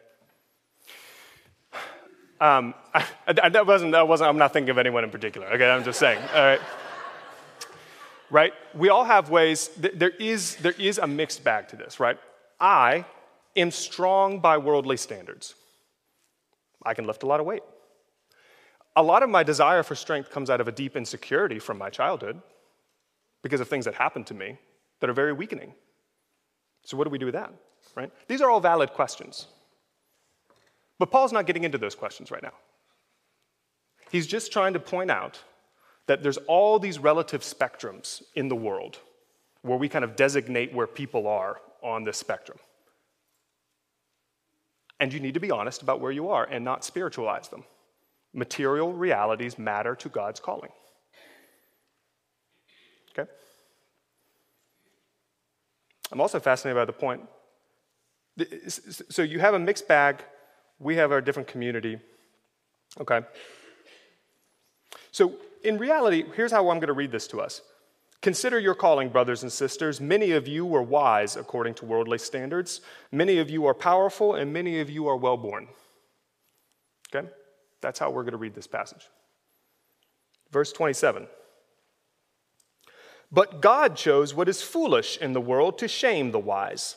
Um, 2.40 2.74
I, 2.94 3.04
I, 3.26 3.48
that 3.48 3.66
wasn't, 3.66 3.92
that 3.92 4.06
wasn't, 4.06 4.30
I'm 4.30 4.38
not 4.38 4.52
thinking 4.52 4.70
of 4.70 4.78
anyone 4.78 5.04
in 5.04 5.10
particular, 5.10 5.46
okay? 5.48 5.68
I'm 5.68 5.84
just 5.84 5.98
saying, 5.98 6.20
all 6.34 6.42
right? 6.42 6.60
Right? 8.30 8.52
We 8.74 8.90
all 8.90 9.04
have 9.04 9.30
ways, 9.30 9.70
there 9.76 10.10
is, 10.10 10.56
there 10.56 10.74
is 10.78 10.98
a 10.98 11.06
mixed 11.06 11.42
bag 11.44 11.68
to 11.68 11.76
this, 11.76 11.98
right? 11.98 12.18
I 12.60 13.04
am 13.56 13.70
strong 13.70 14.40
by 14.40 14.58
worldly 14.58 14.96
standards. 14.96 15.54
I 16.84 16.94
can 16.94 17.06
lift 17.06 17.22
a 17.22 17.26
lot 17.26 17.40
of 17.40 17.46
weight. 17.46 17.62
A 18.96 19.02
lot 19.02 19.22
of 19.22 19.30
my 19.30 19.42
desire 19.42 19.82
for 19.82 19.94
strength 19.94 20.30
comes 20.30 20.50
out 20.50 20.60
of 20.60 20.68
a 20.68 20.72
deep 20.72 20.96
insecurity 20.96 21.58
from 21.58 21.78
my 21.78 21.90
childhood 21.90 22.40
because 23.42 23.60
of 23.60 23.68
things 23.68 23.84
that 23.84 23.94
happened 23.94 24.26
to 24.26 24.34
me 24.34 24.58
that 25.00 25.08
are 25.08 25.14
very 25.14 25.32
weakening. 25.32 25.72
So, 26.84 26.96
what 26.96 27.04
do 27.04 27.10
we 27.10 27.18
do 27.18 27.26
with 27.26 27.34
that, 27.34 27.52
right? 27.94 28.10
These 28.26 28.40
are 28.40 28.50
all 28.50 28.60
valid 28.60 28.90
questions. 28.90 29.46
But 30.98 31.10
Paul's 31.10 31.32
not 31.32 31.46
getting 31.46 31.64
into 31.64 31.78
those 31.78 31.94
questions 31.94 32.30
right 32.30 32.42
now. 32.42 32.54
He's 34.10 34.26
just 34.26 34.52
trying 34.52 34.72
to 34.72 34.80
point 34.80 35.10
out 35.10 35.40
that 36.06 36.22
there's 36.22 36.38
all 36.48 36.78
these 36.78 36.98
relative 36.98 37.42
spectrums 37.42 38.22
in 38.34 38.48
the 38.48 38.56
world 38.56 38.98
where 39.62 39.78
we 39.78 39.88
kind 39.88 40.04
of 40.04 40.16
designate 40.16 40.72
where 40.72 40.86
people 40.86 41.26
are 41.26 41.60
on 41.82 42.04
this 42.04 42.16
spectrum. 42.16 42.58
And 44.98 45.12
you 45.12 45.20
need 45.20 45.34
to 45.34 45.40
be 45.40 45.50
honest 45.50 45.82
about 45.82 46.00
where 46.00 46.10
you 46.10 46.30
are 46.30 46.44
and 46.44 46.64
not 46.64 46.84
spiritualize 46.84 47.48
them. 47.48 47.64
Material 48.32 48.92
realities 48.92 49.58
matter 49.58 49.94
to 49.94 50.08
God's 50.08 50.40
calling. 50.40 50.70
Okay? 53.16 53.30
I'm 56.10 56.20
also 56.20 56.40
fascinated 56.40 56.76
by 56.76 56.84
the 56.84 56.92
point. 56.92 57.22
So 59.08 59.22
you 59.22 59.40
have 59.40 59.54
a 59.54 59.58
mixed 59.58 59.86
bag 59.86 60.24
we 60.78 60.96
have 60.96 61.12
our 61.12 61.20
different 61.20 61.48
community. 61.48 61.98
Okay? 63.00 63.20
So, 65.10 65.34
in 65.64 65.78
reality, 65.78 66.24
here's 66.34 66.52
how 66.52 66.70
I'm 66.70 66.78
going 66.78 66.88
to 66.88 66.92
read 66.92 67.10
this 67.10 67.26
to 67.28 67.40
us. 67.40 67.62
Consider 68.20 68.58
your 68.58 68.74
calling, 68.74 69.08
brothers 69.08 69.42
and 69.42 69.52
sisters. 69.52 70.00
Many 70.00 70.32
of 70.32 70.48
you 70.48 70.66
were 70.66 70.82
wise 70.82 71.36
according 71.36 71.74
to 71.74 71.84
worldly 71.84 72.18
standards. 72.18 72.80
Many 73.12 73.38
of 73.38 73.48
you 73.48 73.66
are 73.66 73.74
powerful, 73.74 74.34
and 74.34 74.52
many 74.52 74.80
of 74.80 74.90
you 74.90 75.06
are 75.08 75.16
well 75.16 75.36
born. 75.36 75.68
Okay? 77.14 77.28
That's 77.80 77.98
how 77.98 78.10
we're 78.10 78.22
going 78.22 78.32
to 78.32 78.38
read 78.38 78.54
this 78.54 78.66
passage. 78.66 79.06
Verse 80.50 80.72
27. 80.72 81.26
But 83.30 83.60
God 83.60 83.94
chose 83.94 84.34
what 84.34 84.48
is 84.48 84.62
foolish 84.62 85.18
in 85.18 85.32
the 85.32 85.40
world 85.40 85.78
to 85.78 85.88
shame 85.88 86.30
the 86.32 86.38
wise. 86.38 86.96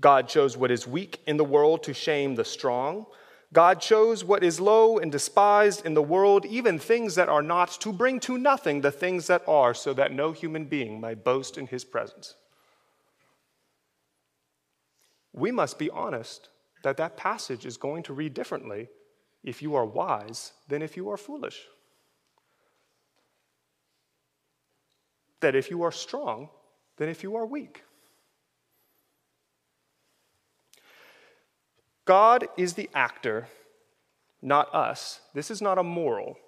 God 0.00 0.28
chose 0.28 0.56
what 0.56 0.70
is 0.70 0.86
weak 0.86 1.20
in 1.26 1.36
the 1.36 1.44
world 1.44 1.82
to 1.84 1.94
shame 1.94 2.34
the 2.34 2.44
strong. 2.44 3.06
God 3.52 3.80
chose 3.80 4.24
what 4.24 4.44
is 4.44 4.60
low 4.60 4.98
and 4.98 5.10
despised 5.10 5.84
in 5.86 5.94
the 5.94 6.02
world, 6.02 6.44
even 6.46 6.78
things 6.78 7.14
that 7.14 7.28
are 7.28 7.42
not, 7.42 7.70
to 7.80 7.92
bring 7.92 8.20
to 8.20 8.36
nothing 8.36 8.80
the 8.80 8.92
things 8.92 9.26
that 9.26 9.42
are, 9.48 9.74
so 9.74 9.94
that 9.94 10.12
no 10.12 10.32
human 10.32 10.66
being 10.66 11.00
may 11.00 11.14
boast 11.14 11.56
in 11.56 11.66
his 11.66 11.84
presence. 11.84 12.34
We 15.32 15.50
must 15.50 15.78
be 15.78 15.90
honest 15.90 16.50
that 16.82 16.98
that 16.98 17.16
passage 17.16 17.64
is 17.64 17.76
going 17.76 18.02
to 18.04 18.12
read 18.12 18.34
differently 18.34 18.88
if 19.42 19.62
you 19.62 19.74
are 19.74 19.86
wise 19.86 20.52
than 20.68 20.82
if 20.82 20.96
you 20.96 21.10
are 21.10 21.16
foolish. 21.16 21.62
That 25.40 25.54
if 25.54 25.70
you 25.70 25.82
are 25.82 25.92
strong 25.92 26.50
than 26.96 27.08
if 27.08 27.22
you 27.22 27.36
are 27.36 27.46
weak. 27.46 27.82
God 32.08 32.48
is 32.56 32.72
the 32.72 32.88
actor, 32.94 33.48
not 34.40 34.74
us. 34.74 35.20
This 35.34 35.50
is 35.50 35.60
not 35.60 35.76
a 35.76 35.82
moral. 35.82 36.38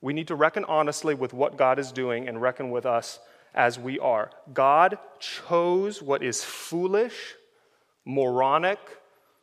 We 0.00 0.12
need 0.12 0.28
to 0.28 0.36
reckon 0.36 0.64
honestly 0.66 1.16
with 1.16 1.32
what 1.34 1.56
God 1.56 1.80
is 1.80 1.90
doing 1.90 2.28
and 2.28 2.40
reckon 2.40 2.70
with 2.70 2.86
us 2.86 3.18
as 3.52 3.76
we 3.76 3.98
are. 3.98 4.30
God 4.52 4.96
chose 5.18 6.00
what 6.00 6.22
is 6.22 6.44
foolish, 6.44 7.34
moronic, 8.04 8.78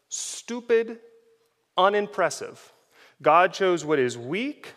stupid, 0.07 0.99
unimpressive. 1.77 2.71
God 3.21 3.51
chose 3.51 3.83
what 3.83 3.99
is 3.99 4.17
weak 4.17 4.75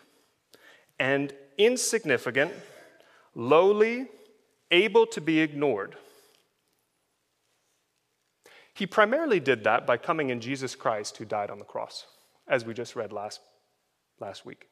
and 0.98 1.32
insignificant, 1.58 2.52
lowly, 3.36 4.08
able 4.72 5.06
to 5.06 5.20
be 5.20 5.38
ignored. 5.38 5.94
He 8.74 8.86
primarily 8.86 9.40
did 9.40 9.64
that 9.64 9.86
by 9.86 9.96
coming 9.96 10.30
in 10.30 10.40
Jesus 10.40 10.74
Christ 10.74 11.16
who 11.16 11.24
died 11.24 11.50
on 11.50 11.58
the 11.58 11.64
cross, 11.64 12.06
as 12.48 12.64
we 12.64 12.74
just 12.74 12.96
read 12.96 13.12
last, 13.12 13.40
last 14.20 14.44
week. 14.44 14.68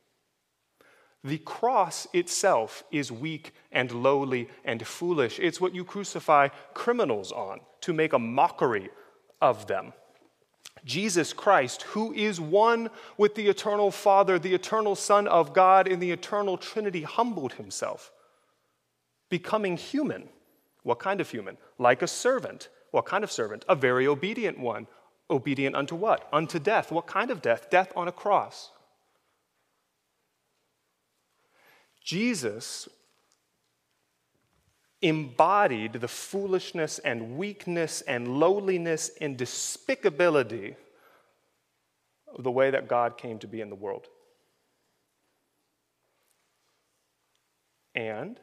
The 1.25 1.39
cross 1.39 2.09
itself 2.13 2.83
is 2.91 3.13
weak 3.13 3.53
and 3.71 3.93
lowly 3.93 4.49
and 4.65 4.85
foolish. 4.85 5.39
It's 5.39 5.61
what 5.61 5.75
you 5.75 5.85
crucify 5.85 6.49
criminals 6.75 7.31
on 7.31 7.61
to 7.83 7.93
make 7.93 8.13
a 8.13 8.19
mockery 8.19 8.91
of 9.41 9.69
them. 9.69 9.93
Jesus 10.85 11.33
Christ, 11.33 11.83
who 11.83 12.13
is 12.13 12.41
one 12.41 12.91
with 13.17 13.37
the 13.37 13.47
eternal 13.47 13.93
Father, 13.93 14.37
the 14.37 14.55
eternal 14.55 14.97
Son 14.97 15.29
of 15.29 15.55
God 15.55 15.87
in 15.87 16.01
the 16.01 16.11
eternal 16.11 16.57
Trinity, 16.57 17.03
humbled 17.03 17.53
himself, 17.53 18.11
becoming 19.31 19.77
human. 19.77 20.29
What 20.83 20.99
kind 20.99 21.21
of 21.21 21.31
human? 21.31 21.57
Like 21.79 22.03
a 22.03 22.09
servant 22.09 22.69
what 22.93 23.07
kind 23.07 23.25
of 23.25 23.33
servant? 23.33 23.65
A 23.69 23.75
very 23.75 24.07
obedient 24.07 24.59
one. 24.61 24.87
Obedient 25.31 25.75
unto 25.75 25.97
what? 25.97 26.29
Unto 26.33 26.59
death. 26.59 26.93
What 26.93 27.07
kind 27.07 27.31
of 27.31 27.43
death? 27.43 27.71
Death 27.71 27.91
on 27.97 28.07
a 28.07 28.13
cross. 28.13 28.71
Jesus 32.05 32.89
embodied 35.01 35.95
the 35.95 36.09
foolishness 36.09 36.99
and 36.99 37.37
weakness 37.37 38.03
and 38.03 38.39
lowliness 38.39 39.11
and 39.21 39.39
despicability 39.39 40.77
of 42.35 42.45
the 42.45 42.51
way 42.51 42.71
that 42.71 42.89
God 42.89 43.17
came 43.17 43.39
to 43.39 43.49
be 43.49 43.61
in 43.61 43.71
the 43.71 43.75
world. 43.75 44.07
And 47.95 48.39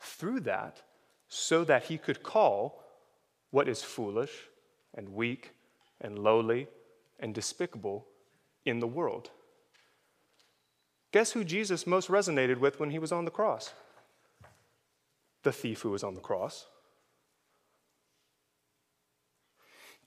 through 0.00 0.40
that, 0.40 0.82
so 1.28 1.64
that 1.64 1.84
he 1.84 1.96
could 1.98 2.22
call 2.22 2.81
what 3.52 3.68
is 3.68 3.82
foolish 3.82 4.32
and 4.94 5.08
weak 5.10 5.52
and 6.00 6.18
lowly 6.18 6.66
and 7.20 7.32
despicable 7.32 8.06
in 8.64 8.80
the 8.80 8.86
world. 8.86 9.30
Guess 11.12 11.32
who 11.32 11.44
Jesus 11.44 11.86
most 11.86 12.08
resonated 12.08 12.58
with 12.58 12.80
when 12.80 12.90
he 12.90 12.98
was 12.98 13.12
on 13.12 13.24
the 13.24 13.30
cross? 13.30 13.72
The 15.44 15.52
thief 15.52 15.82
who 15.82 15.90
was 15.90 16.02
on 16.02 16.14
the 16.14 16.20
cross. 16.20 16.66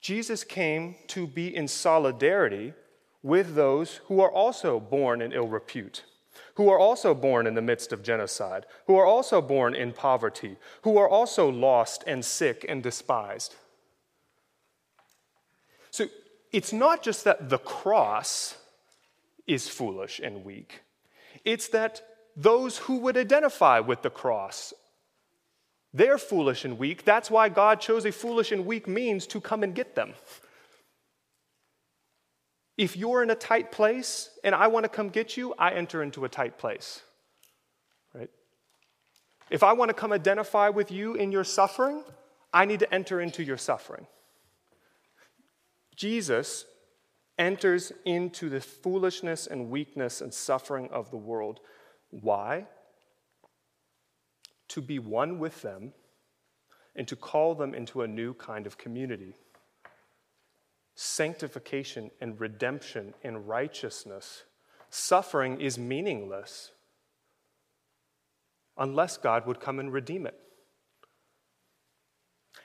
Jesus 0.01 0.43
came 0.43 0.95
to 1.07 1.25
be 1.25 1.55
in 1.55 1.67
solidarity 1.67 2.73
with 3.21 3.55
those 3.55 4.01
who 4.05 4.19
are 4.21 4.31
also 4.31 4.79
born 4.79 5.21
in 5.21 5.31
ill 5.31 5.47
repute 5.47 6.03
who 6.55 6.69
are 6.69 6.79
also 6.79 7.13
born 7.13 7.47
in 7.47 7.53
the 7.53 7.61
midst 7.61 7.91
of 7.93 8.03
genocide, 8.03 8.65
who 8.87 8.95
are 8.95 9.05
also 9.05 9.41
born 9.41 9.75
in 9.75 9.93
poverty, 9.93 10.57
who 10.81 10.97
are 10.97 11.07
also 11.07 11.49
lost 11.49 12.03
and 12.07 12.23
sick 12.23 12.65
and 12.67 12.81
despised. 12.81 13.55
So 15.91 16.07
it's 16.51 16.73
not 16.73 17.03
just 17.03 17.23
that 17.23 17.49
the 17.49 17.57
cross 17.57 18.57
is 19.47 19.69
foolish 19.69 20.19
and 20.23 20.43
weak, 20.43 20.81
it's 21.43 21.67
that 21.69 22.01
those 22.35 22.79
who 22.79 22.97
would 22.97 23.15
identify 23.15 23.79
with 23.79 24.01
the 24.01 24.09
cross 24.09 24.73
they're 25.95 26.17
foolish 26.17 26.65
and 26.65 26.77
weak. 26.77 27.05
That's 27.05 27.31
why 27.31 27.47
God 27.47 27.79
chose 27.79 28.05
a 28.05 28.11
foolish 28.11 28.51
and 28.51 28.65
weak 28.65 28.85
means 28.85 29.25
to 29.27 29.39
come 29.39 29.63
and 29.63 29.73
get 29.73 29.95
them. 29.95 30.13
If 32.77 32.97
you're 32.97 33.23
in 33.23 33.29
a 33.29 33.35
tight 33.35 33.71
place 33.71 34.29
and 34.43 34.53
I 34.53 34.67
want 34.67 34.83
to 34.83 34.89
come 34.89 35.09
get 35.09 35.37
you, 35.37 35.53
I 35.57 35.71
enter 35.71 36.03
into 36.03 36.25
a 36.25 36.29
tight 36.29 36.57
place. 36.57 37.01
Right? 38.13 38.29
If 39.49 39.63
I 39.63 39.73
want 39.73 39.89
to 39.89 39.93
come 39.93 40.11
identify 40.11 40.69
with 40.69 40.91
you 40.91 41.15
in 41.15 41.31
your 41.31 41.45
suffering, 41.45 42.03
I 42.53 42.65
need 42.65 42.79
to 42.79 42.93
enter 42.93 43.21
into 43.21 43.43
your 43.43 43.57
suffering. 43.57 44.07
Jesus 45.95 46.65
enters 47.37 47.91
into 48.03 48.49
the 48.49 48.59
foolishness 48.59 49.47
and 49.47 49.69
weakness 49.69 50.21
and 50.21 50.33
suffering 50.33 50.89
of 50.91 51.11
the 51.11 51.17
world. 51.17 51.61
Why? 52.09 52.65
To 54.69 54.81
be 54.81 54.99
one 54.99 55.39
with 55.39 55.61
them 55.61 55.93
and 56.95 57.07
to 57.07 57.15
call 57.15 57.55
them 57.55 57.73
into 57.73 58.01
a 58.01 58.07
new 58.07 58.33
kind 58.33 58.67
of 58.67 58.77
community 58.77 59.35
sanctification 60.95 62.09
and 62.21 62.39
redemption 62.39 63.13
and 63.23 63.47
righteousness, 63.47 64.45
suffering 64.89 65.59
is 65.59 65.77
meaningless 65.77 66.71
unless 68.77 69.17
God 69.17 69.45
would 69.45 69.59
come 69.59 69.79
and 69.79 69.91
redeem 69.91 70.25
it. 70.25 70.39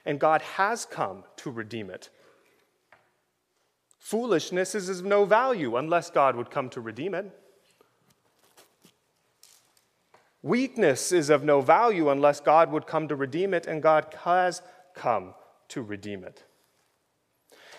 And 0.06 0.18
God 0.18 0.40
has 0.42 0.86
come 0.86 1.24
to 1.36 1.50
redeem 1.50 1.90
it. 1.90 2.08
Foolishness 3.98 4.74
is 4.74 4.88
of 4.88 5.04
no 5.04 5.24
value 5.24 5.76
unless 5.76 6.10
God 6.10 6.36
would 6.36 6.50
come 6.50 6.70
to 6.70 6.80
redeem 6.80 7.14
it. 7.14 7.30
Weakness 10.42 11.12
is 11.12 11.28
of 11.28 11.44
no 11.44 11.60
value 11.60 12.08
unless 12.08 12.40
God 12.40 12.72
would 12.72 12.86
come 12.86 13.08
to 13.08 13.14
redeem 13.14 13.52
it, 13.52 13.66
and 13.66 13.82
God 13.82 14.14
has 14.24 14.62
come 14.94 15.34
to 15.68 15.82
redeem 15.82 16.24
it. 16.24 16.44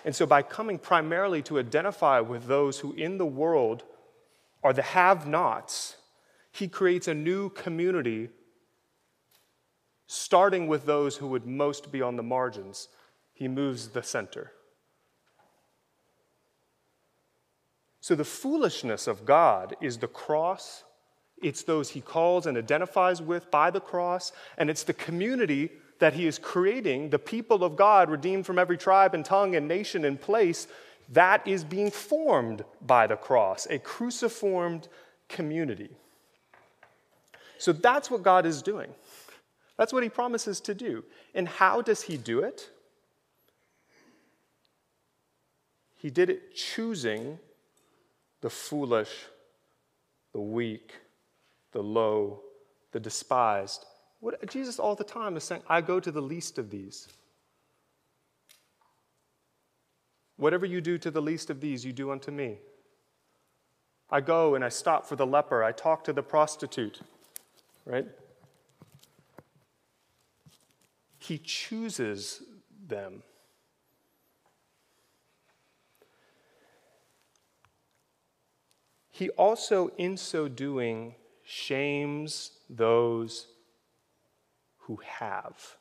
And 0.04 0.16
so, 0.16 0.26
by 0.26 0.42
coming 0.42 0.80
primarily 0.80 1.42
to 1.44 1.60
identify 1.60 2.20
with 2.20 2.48
those 2.48 2.80
who 2.80 2.94
in 2.94 3.18
the 3.18 3.26
world 3.26 3.84
are 4.64 4.74
the 4.74 4.82
have 4.82 5.28
nots, 5.28 5.98
he 6.52 6.68
creates 6.68 7.08
a 7.08 7.14
new 7.14 7.50
community, 7.50 8.30
starting 10.08 10.68
with 10.68 10.86
those 10.86 11.18
who 11.18 11.28
would 11.28 11.46
most 11.46 11.92
be 11.92 12.02
on 12.02 12.16
the 12.16 12.24
margins. 12.24 12.88
He 13.34 13.48
moves 13.48 13.90
the 13.90 14.04
center. 14.04 14.52
So, 18.02 18.16
the 18.16 18.26
foolishness 18.26 19.06
of 19.08 19.26
God 19.26 19.76
is 19.80 20.00
the 20.00 20.08
cross. 20.08 20.84
It's 21.44 21.64
those 21.64 21.90
he 21.90 22.02
calls 22.02 22.48
and 22.48 22.58
identifies 22.58 23.22
with 23.22 23.50
by 23.52 23.70
the 23.70 23.80
cross, 23.80 24.32
and 24.58 24.70
it's 24.70 24.84
the 24.84 24.94
community 24.94 25.72
that 26.02 26.16
he 26.16 26.26
is 26.26 26.40
creating, 26.40 27.12
the 27.12 27.20
people 27.20 27.64
of 27.64 27.76
God, 27.76 28.10
redeemed 28.10 28.48
from 28.48 28.58
every 28.58 28.76
tribe 28.76 29.14
and 29.14 29.24
tongue 29.24 29.56
and 29.56 29.68
nation 29.68 30.04
and 30.04 30.20
place, 30.20 30.68
that 31.10 31.48
is 31.48 31.64
being 31.64 31.92
formed 31.92 32.66
by 32.82 33.06
the 33.06 33.16
cross, 33.16 33.68
a 33.70 33.78
cruciformed 33.78 34.88
community. 35.30 35.92
So 37.60 37.72
that's 37.72 38.10
what 38.10 38.24
God 38.24 38.48
is 38.48 38.64
doing. 38.64 38.90
That's 39.78 39.94
what 39.94 40.02
he 40.02 40.10
promises 40.10 40.60
to 40.62 40.74
do. 40.74 41.04
And 41.36 41.48
how 41.48 41.84
does 41.84 42.02
he 42.02 42.18
do 42.18 42.40
it? 42.40 42.72
He 45.98 46.10
did 46.10 46.32
it 46.32 46.56
choosing 46.56 47.38
the 48.42 48.50
foolish, 48.50 49.12
the 50.34 50.42
weak, 50.42 50.94
the 51.74 51.84
low, 51.84 52.40
the 52.92 53.00
despised, 53.00 53.86
what, 54.22 54.50
Jesus 54.50 54.80
all 54.80 54.96
the 54.96 55.04
time 55.04 55.36
is 55.36 55.44
saying, 55.44 55.64
I 55.68 55.82
go 55.82 56.00
to 56.00 56.12
the 56.12 56.22
least 56.22 56.58
of 56.58 56.70
these. 56.70 57.08
Whatever 60.38 60.66
you 60.66 60.80
do 60.80 60.98
to 61.00 61.12
the 61.12 61.22
least 61.22 61.50
of 61.50 61.60
these, 61.60 61.84
you 61.84 61.92
do 61.92 62.12
unto 62.12 62.32
me. 62.32 62.60
I 64.10 64.22
go 64.22 64.56
and 64.56 64.64
I 64.64 64.70
stop 64.70 65.06
for 65.06 65.16
the 65.16 65.26
leper, 65.26 65.64
I 65.64 65.72
talk 65.72 66.04
to 66.06 66.14
the 66.14 66.24
prostitute, 66.24 67.02
right? 67.86 68.06
He 71.18 71.38
chooses 71.38 72.44
them. 72.88 73.24
He 79.10 79.30
also, 79.30 79.92
in 79.98 80.18
so 80.18 80.48
doing, 80.48 81.16
shames 81.44 82.52
those 82.70 83.48
who 84.92 85.00
have. 85.06 85.78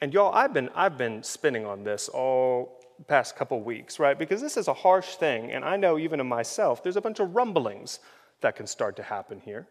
And 0.00 0.12
y'all, 0.12 0.34
I've 0.34 0.52
been, 0.52 0.68
I've 0.74 0.98
been 0.98 1.22
spinning 1.22 1.64
on 1.64 1.84
this 1.84 2.08
all 2.08 2.80
past 3.06 3.36
couple 3.36 3.62
weeks, 3.62 4.00
right? 4.00 4.18
Because 4.18 4.40
this 4.40 4.56
is 4.56 4.66
a 4.66 4.74
harsh 4.74 5.14
thing, 5.14 5.52
and 5.52 5.64
I 5.64 5.76
know 5.76 5.96
even 5.96 6.18
in 6.18 6.26
myself, 6.26 6.82
there's 6.82 6.96
a 6.96 7.00
bunch 7.00 7.20
of 7.20 7.36
rumblings 7.36 8.00
that 8.40 8.56
can 8.56 8.66
start 8.66 8.96
to 8.96 9.04
happen 9.04 9.40
here. 9.44 9.68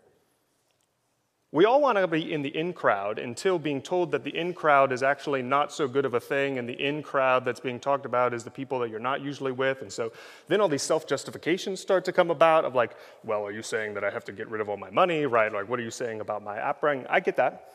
We 1.55 1.63
all 1.63 1.79
want 1.79 1.97
to 1.97 2.05
be 2.05 2.33
in 2.33 2.41
the 2.41 2.53
in 2.53 2.73
crowd 2.73 3.17
until 3.17 3.57
being 3.57 3.81
told 3.81 4.11
that 4.11 4.25
the 4.25 4.35
in 4.35 4.53
crowd 4.53 4.91
is 4.91 5.01
actually 5.01 5.41
not 5.41 5.71
so 5.71 5.87
good 5.87 6.03
of 6.03 6.13
a 6.13 6.19
thing, 6.19 6.57
and 6.57 6.67
the 6.67 6.73
in 6.73 7.01
crowd 7.01 7.45
that's 7.45 7.61
being 7.61 7.79
talked 7.79 8.05
about 8.05 8.33
is 8.33 8.43
the 8.43 8.51
people 8.51 8.77
that 8.79 8.89
you're 8.89 8.99
not 8.99 9.21
usually 9.21 9.53
with. 9.53 9.81
And 9.81 9.89
so 9.89 10.11
then 10.49 10.59
all 10.59 10.67
these 10.67 10.83
self 10.83 11.07
justifications 11.07 11.79
start 11.79 12.03
to 12.03 12.11
come 12.11 12.29
about 12.29 12.65
of 12.65 12.75
like, 12.75 12.97
well, 13.23 13.45
are 13.45 13.53
you 13.53 13.61
saying 13.61 13.93
that 13.93 14.03
I 14.03 14.09
have 14.09 14.25
to 14.25 14.33
get 14.33 14.49
rid 14.49 14.59
of 14.59 14.67
all 14.67 14.75
my 14.75 14.89
money, 14.89 15.25
right? 15.25 15.49
Like, 15.49 15.69
what 15.69 15.79
are 15.79 15.83
you 15.83 15.91
saying 15.91 16.19
about 16.19 16.43
my 16.43 16.59
upbringing? 16.59 17.07
I 17.09 17.21
get 17.21 17.37
that. 17.37 17.69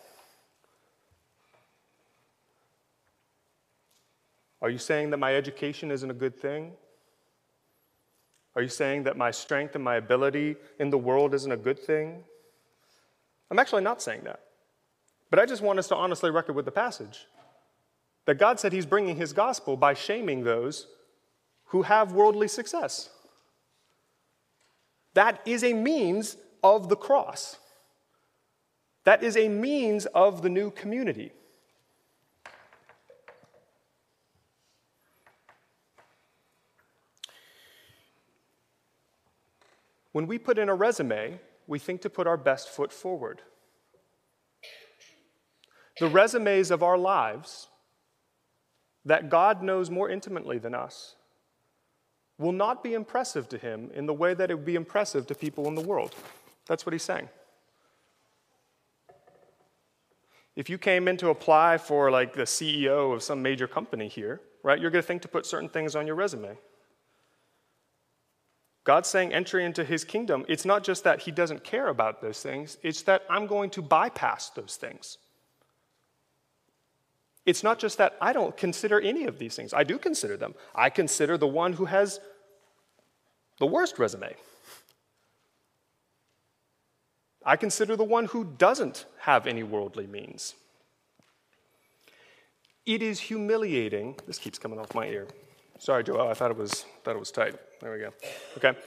Are 4.60 4.68
you 4.68 4.76
saying 4.76 5.08
that 5.08 5.16
my 5.16 5.34
education 5.34 5.90
isn't 5.90 6.10
a 6.10 6.12
good 6.12 6.38
thing? 6.38 6.72
Are 8.54 8.60
you 8.60 8.68
saying 8.68 9.04
that 9.04 9.16
my 9.16 9.30
strength 9.30 9.74
and 9.74 9.82
my 9.82 9.96
ability 9.96 10.56
in 10.78 10.90
the 10.90 10.98
world 10.98 11.32
isn't 11.32 11.50
a 11.50 11.56
good 11.56 11.78
thing? 11.78 12.24
I'm 13.50 13.58
actually 13.58 13.82
not 13.82 14.00
saying 14.00 14.22
that. 14.24 14.40
But 15.30 15.38
I 15.38 15.46
just 15.46 15.62
want 15.62 15.78
us 15.78 15.88
to 15.88 15.96
honestly 15.96 16.30
reckon 16.30 16.54
with 16.54 16.64
the 16.64 16.72
passage 16.72 17.26
that 18.26 18.38
God 18.38 18.60
said 18.60 18.72
He's 18.72 18.86
bringing 18.86 19.16
His 19.16 19.32
gospel 19.32 19.76
by 19.76 19.94
shaming 19.94 20.44
those 20.44 20.86
who 21.66 21.82
have 21.82 22.12
worldly 22.12 22.48
success. 22.48 23.10
That 25.14 25.40
is 25.44 25.64
a 25.64 25.72
means 25.72 26.36
of 26.62 26.88
the 26.88 26.96
cross. 26.96 27.58
That 29.04 29.22
is 29.22 29.36
a 29.36 29.48
means 29.48 30.06
of 30.06 30.42
the 30.42 30.48
new 30.48 30.70
community. 30.70 31.32
When 40.12 40.26
we 40.26 40.38
put 40.38 40.58
in 40.58 40.68
a 40.68 40.74
resume, 40.74 41.40
we 41.70 41.78
think 41.78 42.02
to 42.02 42.10
put 42.10 42.26
our 42.26 42.36
best 42.36 42.68
foot 42.68 42.92
forward. 42.92 43.42
The 46.00 46.08
resumes 46.08 46.72
of 46.72 46.82
our 46.82 46.98
lives 46.98 47.68
that 49.04 49.30
God 49.30 49.62
knows 49.62 49.88
more 49.88 50.10
intimately 50.10 50.58
than 50.58 50.74
us 50.74 51.14
will 52.38 52.50
not 52.50 52.82
be 52.82 52.92
impressive 52.94 53.48
to 53.50 53.56
him 53.56 53.88
in 53.94 54.06
the 54.06 54.12
way 54.12 54.34
that 54.34 54.50
it 54.50 54.56
would 54.56 54.64
be 54.64 54.74
impressive 54.74 55.28
to 55.28 55.34
people 55.34 55.68
in 55.68 55.76
the 55.76 55.80
world. 55.80 56.16
That's 56.66 56.84
what 56.84 56.92
he's 56.92 57.04
saying. 57.04 57.28
If 60.56 60.68
you 60.68 60.76
came 60.76 61.06
in 61.06 61.16
to 61.18 61.28
apply 61.28 61.78
for 61.78 62.10
like 62.10 62.32
the 62.32 62.42
CEO 62.42 63.14
of 63.14 63.22
some 63.22 63.40
major 63.42 63.68
company 63.68 64.08
here, 64.08 64.40
right, 64.64 64.80
you're 64.80 64.90
going 64.90 65.02
to 65.02 65.06
think 65.06 65.22
to 65.22 65.28
put 65.28 65.46
certain 65.46 65.68
things 65.68 65.94
on 65.94 66.04
your 66.04 66.16
resume. 66.16 66.58
God's 68.84 69.08
saying 69.08 69.32
entry 69.32 69.64
into 69.64 69.84
his 69.84 70.04
kingdom, 70.04 70.44
it's 70.48 70.64
not 70.64 70.82
just 70.82 71.04
that 71.04 71.20
he 71.22 71.30
doesn't 71.30 71.64
care 71.64 71.88
about 71.88 72.22
those 72.22 72.42
things, 72.42 72.78
it's 72.82 73.02
that 73.02 73.22
I'm 73.28 73.46
going 73.46 73.70
to 73.70 73.82
bypass 73.82 74.50
those 74.50 74.76
things. 74.76 75.18
It's 77.46 77.62
not 77.62 77.78
just 77.78 77.98
that 77.98 78.16
I 78.20 78.32
don't 78.32 78.56
consider 78.56 79.00
any 79.00 79.24
of 79.24 79.38
these 79.38 79.56
things. 79.56 79.74
I 79.74 79.84
do 79.84 79.98
consider 79.98 80.36
them. 80.36 80.54
I 80.74 80.90
consider 80.90 81.36
the 81.36 81.46
one 81.46 81.72
who 81.74 81.86
has 81.86 82.20
the 83.58 83.66
worst 83.66 83.98
resume. 83.98 84.34
I 87.44 87.56
consider 87.56 87.96
the 87.96 88.04
one 88.04 88.26
who 88.26 88.44
doesn't 88.44 89.06
have 89.20 89.46
any 89.46 89.62
worldly 89.62 90.06
means. 90.06 90.54
It 92.84 93.02
is 93.02 93.20
humiliating. 93.20 94.16
This 94.26 94.38
keeps 94.38 94.58
coming 94.58 94.78
off 94.78 94.94
my 94.94 95.06
ear. 95.06 95.26
Sorry, 95.80 96.04
Joel, 96.04 96.28
I 96.28 96.34
thought 96.34 96.50
it 96.50 96.58
was, 96.58 96.84
thought 97.02 97.16
it 97.16 97.18
was 97.18 97.30
tight. 97.30 97.54
There 97.80 97.90
we 97.90 98.00
go. 98.00 98.12
Okay. 98.58 98.78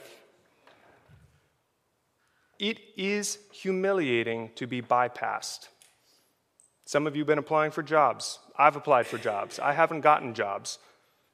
It 2.60 2.78
is 2.96 3.40
humiliating 3.50 4.52
to 4.54 4.68
be 4.68 4.80
bypassed. 4.80 5.70
Some 6.84 7.08
of 7.08 7.16
you 7.16 7.22
have 7.22 7.26
been 7.26 7.38
applying 7.38 7.72
for 7.72 7.82
jobs. 7.82 8.38
I've 8.56 8.76
applied 8.76 9.08
for 9.08 9.18
jobs. 9.18 9.58
I 9.58 9.72
haven't 9.72 10.02
gotten 10.02 10.34
jobs. 10.34 10.78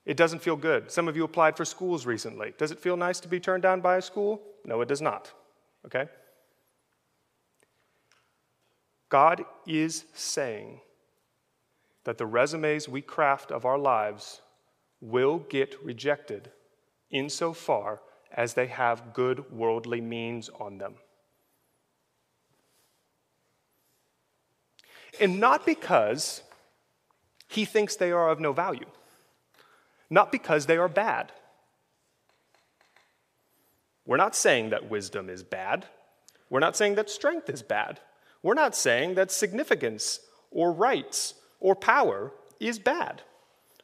It 0.06 0.16
doesn't 0.16 0.38
feel 0.38 0.56
good. 0.56 0.90
Some 0.90 1.08
of 1.08 1.14
you 1.14 1.24
applied 1.24 1.58
for 1.58 1.66
schools 1.66 2.06
recently. 2.06 2.54
Does 2.56 2.70
it 2.70 2.80
feel 2.80 2.96
nice 2.96 3.20
to 3.20 3.28
be 3.28 3.38
turned 3.38 3.62
down 3.62 3.82
by 3.82 3.98
a 3.98 4.02
school? 4.02 4.40
No, 4.64 4.80
it 4.80 4.88
does 4.88 5.02
not. 5.02 5.30
Okay? 5.84 6.08
God 9.10 9.44
is 9.66 10.06
saying 10.14 10.80
that 12.04 12.16
the 12.16 12.24
resumes 12.24 12.88
we 12.88 13.02
craft 13.02 13.52
of 13.52 13.66
our 13.66 13.78
lives 13.78 14.40
will 15.00 15.38
get 15.38 15.82
rejected 15.82 16.50
insofar 17.10 18.00
as 18.32 18.54
they 18.54 18.66
have 18.66 19.12
good 19.12 19.50
worldly 19.50 20.00
means 20.00 20.48
on 20.60 20.78
them. 20.78 20.94
And 25.20 25.40
not 25.40 25.66
because 25.66 26.42
he 27.48 27.64
thinks 27.64 27.96
they 27.96 28.12
are 28.12 28.28
of 28.28 28.40
no 28.40 28.52
value, 28.52 28.86
not 30.08 30.30
because 30.30 30.66
they 30.66 30.76
are 30.76 30.88
bad. 30.88 31.32
We're 34.06 34.16
not 34.16 34.34
saying 34.34 34.70
that 34.70 34.88
wisdom 34.88 35.28
is 35.28 35.42
bad. 35.42 35.86
We're 36.48 36.60
not 36.60 36.76
saying 36.76 36.94
that 36.96 37.10
strength 37.10 37.48
is 37.48 37.62
bad. 37.62 38.00
We're 38.42 38.54
not 38.54 38.74
saying 38.74 39.14
that 39.14 39.30
significance 39.30 40.20
or 40.50 40.72
rights 40.72 41.34
or 41.60 41.74
power 41.74 42.32
is 42.58 42.78
bad. 42.78 43.22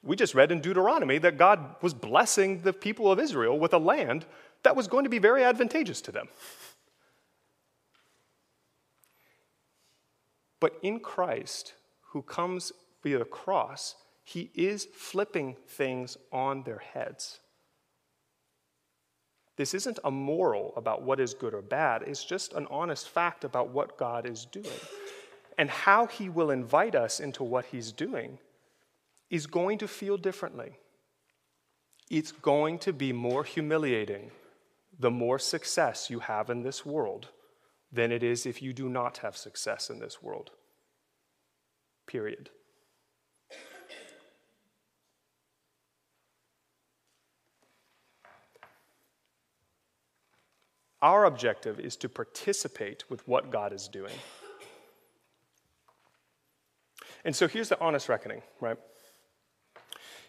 We 0.02 0.16
just 0.16 0.34
read 0.34 0.52
in 0.52 0.60
Deuteronomy 0.60 1.18
that 1.18 1.38
God 1.38 1.76
was 1.82 1.94
blessing 1.94 2.62
the 2.62 2.72
people 2.72 3.10
of 3.10 3.18
Israel 3.18 3.58
with 3.58 3.72
a 3.72 3.78
land 3.78 4.26
that 4.62 4.76
was 4.76 4.88
going 4.88 5.04
to 5.04 5.10
be 5.10 5.18
very 5.18 5.44
advantageous 5.44 6.00
to 6.02 6.12
them. 6.12 6.28
But 10.60 10.78
in 10.82 11.00
Christ, 11.00 11.74
who 12.12 12.22
comes 12.22 12.72
via 13.02 13.18
the 13.18 13.24
cross, 13.24 13.94
he 14.24 14.50
is 14.54 14.86
flipping 14.92 15.56
things 15.68 16.16
on 16.32 16.62
their 16.64 16.78
heads. 16.78 17.40
This 19.56 19.72
isn't 19.72 19.98
a 20.04 20.10
moral 20.10 20.72
about 20.76 21.02
what 21.02 21.20
is 21.20 21.32
good 21.32 21.54
or 21.54 21.62
bad, 21.62 22.02
it's 22.02 22.24
just 22.24 22.52
an 22.52 22.66
honest 22.70 23.08
fact 23.08 23.44
about 23.44 23.68
what 23.70 23.96
God 23.96 24.26
is 24.26 24.44
doing 24.44 24.66
and 25.58 25.70
how 25.70 26.06
he 26.06 26.28
will 26.28 26.50
invite 26.50 26.94
us 26.94 27.20
into 27.20 27.42
what 27.42 27.66
he's 27.66 27.92
doing 27.92 28.38
is 29.30 29.46
going 29.46 29.78
to 29.78 29.88
feel 29.88 30.16
differently. 30.16 30.78
It's 32.10 32.32
going 32.32 32.78
to 32.80 32.92
be 32.92 33.12
more 33.12 33.44
humiliating 33.44 34.30
the 34.98 35.10
more 35.10 35.38
success 35.38 36.08
you 36.08 36.20
have 36.20 36.48
in 36.50 36.62
this 36.62 36.86
world 36.86 37.28
than 37.92 38.12
it 38.12 38.22
is 38.22 38.46
if 38.46 38.62
you 38.62 38.72
do 38.72 38.88
not 38.88 39.18
have 39.18 39.36
success 39.36 39.90
in 39.90 39.98
this 39.98 40.22
world. 40.22 40.50
Period. 42.06 42.50
Our 51.02 51.24
objective 51.24 51.78
is 51.78 51.94
to 51.96 52.08
participate 52.08 53.04
with 53.10 53.26
what 53.28 53.50
God 53.50 53.72
is 53.72 53.86
doing. 53.86 54.14
And 57.24 57.36
so 57.36 57.46
here's 57.48 57.68
the 57.68 57.78
honest 57.80 58.08
reckoning, 58.08 58.42
right? 58.60 58.78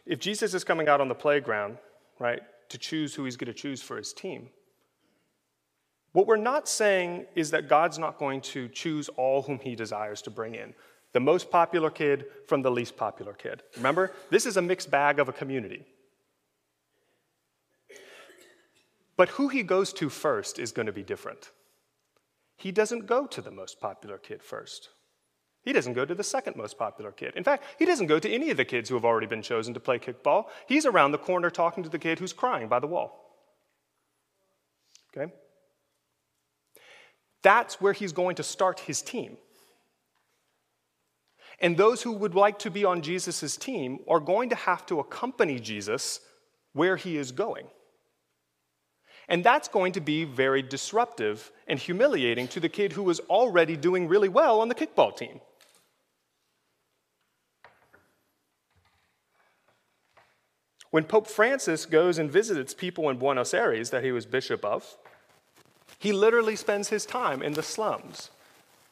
If 0.08 0.20
Jesus 0.20 0.54
is 0.54 0.64
coming 0.64 0.88
out 0.88 1.02
on 1.02 1.10
the 1.10 1.16
playground, 1.16 1.78
right, 2.18 2.42
to 2.70 2.78
choose 2.78 3.14
who 3.14 3.26
he's 3.26 3.36
going 3.36 3.54
to 3.54 3.54
choose 3.54 3.82
for 3.82 3.98
his 3.98 4.14
team, 4.14 4.50
what 6.14 6.26
we're 6.26 6.38
not 6.38 6.68
saying 6.68 7.26
is 7.36 7.52
that 7.52 7.68
God's 7.68 8.00
not 8.00 8.18
going 8.18 8.42
to 8.42 8.70
choose 8.70 9.10
all 9.10 9.44
whom 9.44 9.60
he 9.60 9.76
desires 9.76 10.22
to 10.24 10.32
bring 10.32 10.56
in 10.56 10.74
the 11.14 11.20
most 11.20 11.50
popular 11.50 11.90
kid 11.90 12.26
from 12.48 12.62
the 12.62 12.70
least 12.70 12.96
popular 12.96 13.34
kid. 13.34 13.64
Remember, 13.76 14.12
this 14.30 14.46
is 14.46 14.58
a 14.58 14.62
mixed 14.62 14.92
bag 14.92 15.20
of 15.20 15.30
a 15.30 15.34
community. 15.34 15.86
But 19.16 19.30
who 19.30 19.48
he 19.48 19.64
goes 19.64 19.94
to 19.94 20.10
first 20.10 20.60
is 20.60 20.72
going 20.72 20.86
to 20.86 20.92
be 20.92 21.04
different. 21.04 21.52
He 22.56 22.72
doesn't 22.72 23.08
go 23.08 23.26
to 23.26 23.42
the 23.42 23.52
most 23.52 23.80
popular 23.80 24.18
kid 24.18 24.44
first. 24.44 24.90
He 25.68 25.74
doesn't 25.74 25.96
go 25.96 26.06
to 26.06 26.16
the 26.16 26.24
second 26.24 26.56
most 26.56 26.78
popular 26.78 27.12
kid. 27.12 27.34
In 27.36 27.44
fact, 27.44 27.66
he 27.78 27.84
doesn't 27.84 28.08
go 28.08 28.20
to 28.20 28.30
any 28.30 28.52
of 28.52 28.56
the 28.56 28.64
kids 28.64 28.88
who 28.88 28.96
have 28.96 29.04
already 29.04 29.28
been 29.28 29.42
chosen 29.42 29.74
to 29.74 29.82
play 29.82 30.00
kickball. 30.00 30.46
He's 30.66 30.86
around 30.86 31.12
the 31.12 31.18
corner 31.18 31.50
talking 31.50 31.84
to 31.84 31.90
the 31.90 32.00
kid 32.00 32.20
who's 32.20 32.32
crying 32.32 32.70
by 32.70 32.80
the 32.80 32.88
wall. 32.88 33.36
Okay? 35.12 35.30
That's 37.44 37.82
where 37.82 37.92
he's 37.92 38.14
going 38.14 38.38
to 38.38 38.44
start 38.44 38.80
his 38.80 39.02
team. 39.02 39.36
And 41.60 41.76
those 41.76 42.02
who 42.02 42.14
would 42.14 42.34
like 42.34 42.60
to 42.60 42.72
be 42.72 42.86
on 42.86 43.02
Jesus' 43.02 43.58
team 43.58 44.00
are 44.08 44.22
going 44.22 44.48
to 44.52 44.56
have 44.56 44.86
to 44.86 45.02
accompany 45.02 45.60
Jesus 45.60 46.22
where 46.72 46.96
he 46.96 47.18
is 47.18 47.34
going. 47.34 47.68
And 49.28 49.44
that's 49.44 49.68
going 49.68 49.92
to 49.92 50.00
be 50.00 50.24
very 50.24 50.62
disruptive 50.62 51.52
and 51.68 51.78
humiliating 51.78 52.48
to 52.48 52.62
the 52.62 52.70
kid 52.70 52.94
who 52.94 53.04
was 53.04 53.20
already 53.20 53.76
doing 53.76 54.08
really 54.08 54.30
well 54.30 54.62
on 54.62 54.70
the 54.70 54.76
kickball 54.76 55.14
team. 55.14 55.42
When 60.90 61.04
Pope 61.04 61.28
Francis 61.28 61.86
goes 61.86 62.18
and 62.18 62.32
visits 62.32 62.74
people 62.74 63.10
in 63.10 63.18
Buenos 63.18 63.54
Aires 63.54 63.90
that 63.90 64.04
he 64.04 64.12
was 64.12 64.26
bishop 64.26 64.64
of, 64.64 64.96
he 66.00 66.14
literally 66.14 66.56
spends 66.56 66.90
his 66.90 67.06
time 67.06 67.42
in 67.42 67.54
the 67.54 67.64
slums, 67.64 68.30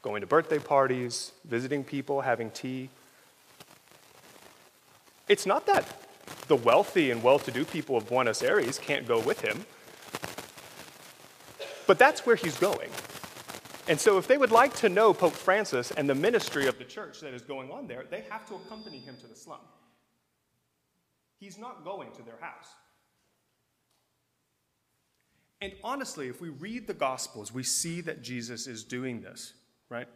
going 0.01 0.21
to 0.21 0.27
birthday 0.27 0.59
parties, 0.59 1.31
visiting 1.45 1.83
people, 1.83 2.21
having 2.21 2.51
tea. 2.51 2.89
It's 5.27 5.45
not 5.45 5.65
that 5.67 5.85
the 6.47 6.55
wealthy 6.55 7.11
and 7.11 7.23
well 7.23 7.39
to 7.39 7.51
do 7.51 7.63
people 7.63 7.97
of 7.97 8.07
Buenos 8.07 8.43
Aires 8.43 8.77
can't 8.77 9.07
go 9.07 9.19
with 9.19 9.41
him, 9.41 9.65
but 11.87 11.97
that's 11.97 12.25
where 12.25 12.35
he's 12.35 12.57
going. 12.57 12.89
And 13.87 13.99
so, 13.99 14.17
if 14.17 14.27
they 14.27 14.37
would 14.37 14.51
like 14.51 14.73
to 14.77 14.89
know 14.89 15.13
Pope 15.13 15.33
Francis 15.33 15.91
and 15.91 16.09
the 16.09 16.15
ministry 16.15 16.65
of 16.65 16.79
the 16.79 16.83
church 16.83 17.19
that 17.21 17.35
is 17.35 17.43
going 17.43 17.69
on 17.71 17.85
there, 17.85 18.03
they 18.09 18.23
have 18.29 18.47
to 18.47 18.55
accompany 18.55 18.97
him 18.97 19.15
to 19.21 19.27
the 19.27 19.35
slum. 19.35 19.59
He's 21.39 21.57
not 21.57 21.83
going 21.83 22.11
to 22.13 22.21
their 22.21 22.39
house. 22.39 22.69
And 25.61 25.73
honestly, 25.83 26.27
if 26.27 26.41
we 26.41 26.49
read 26.49 26.85
the 26.85 26.93
Gospels, 26.93 27.53
we 27.53 27.63
see 27.63 28.01
that 28.01 28.21
Jesus 28.21 28.67
is 28.67 28.83
doing 28.83 29.21
this, 29.21 29.53
right? 29.89 30.07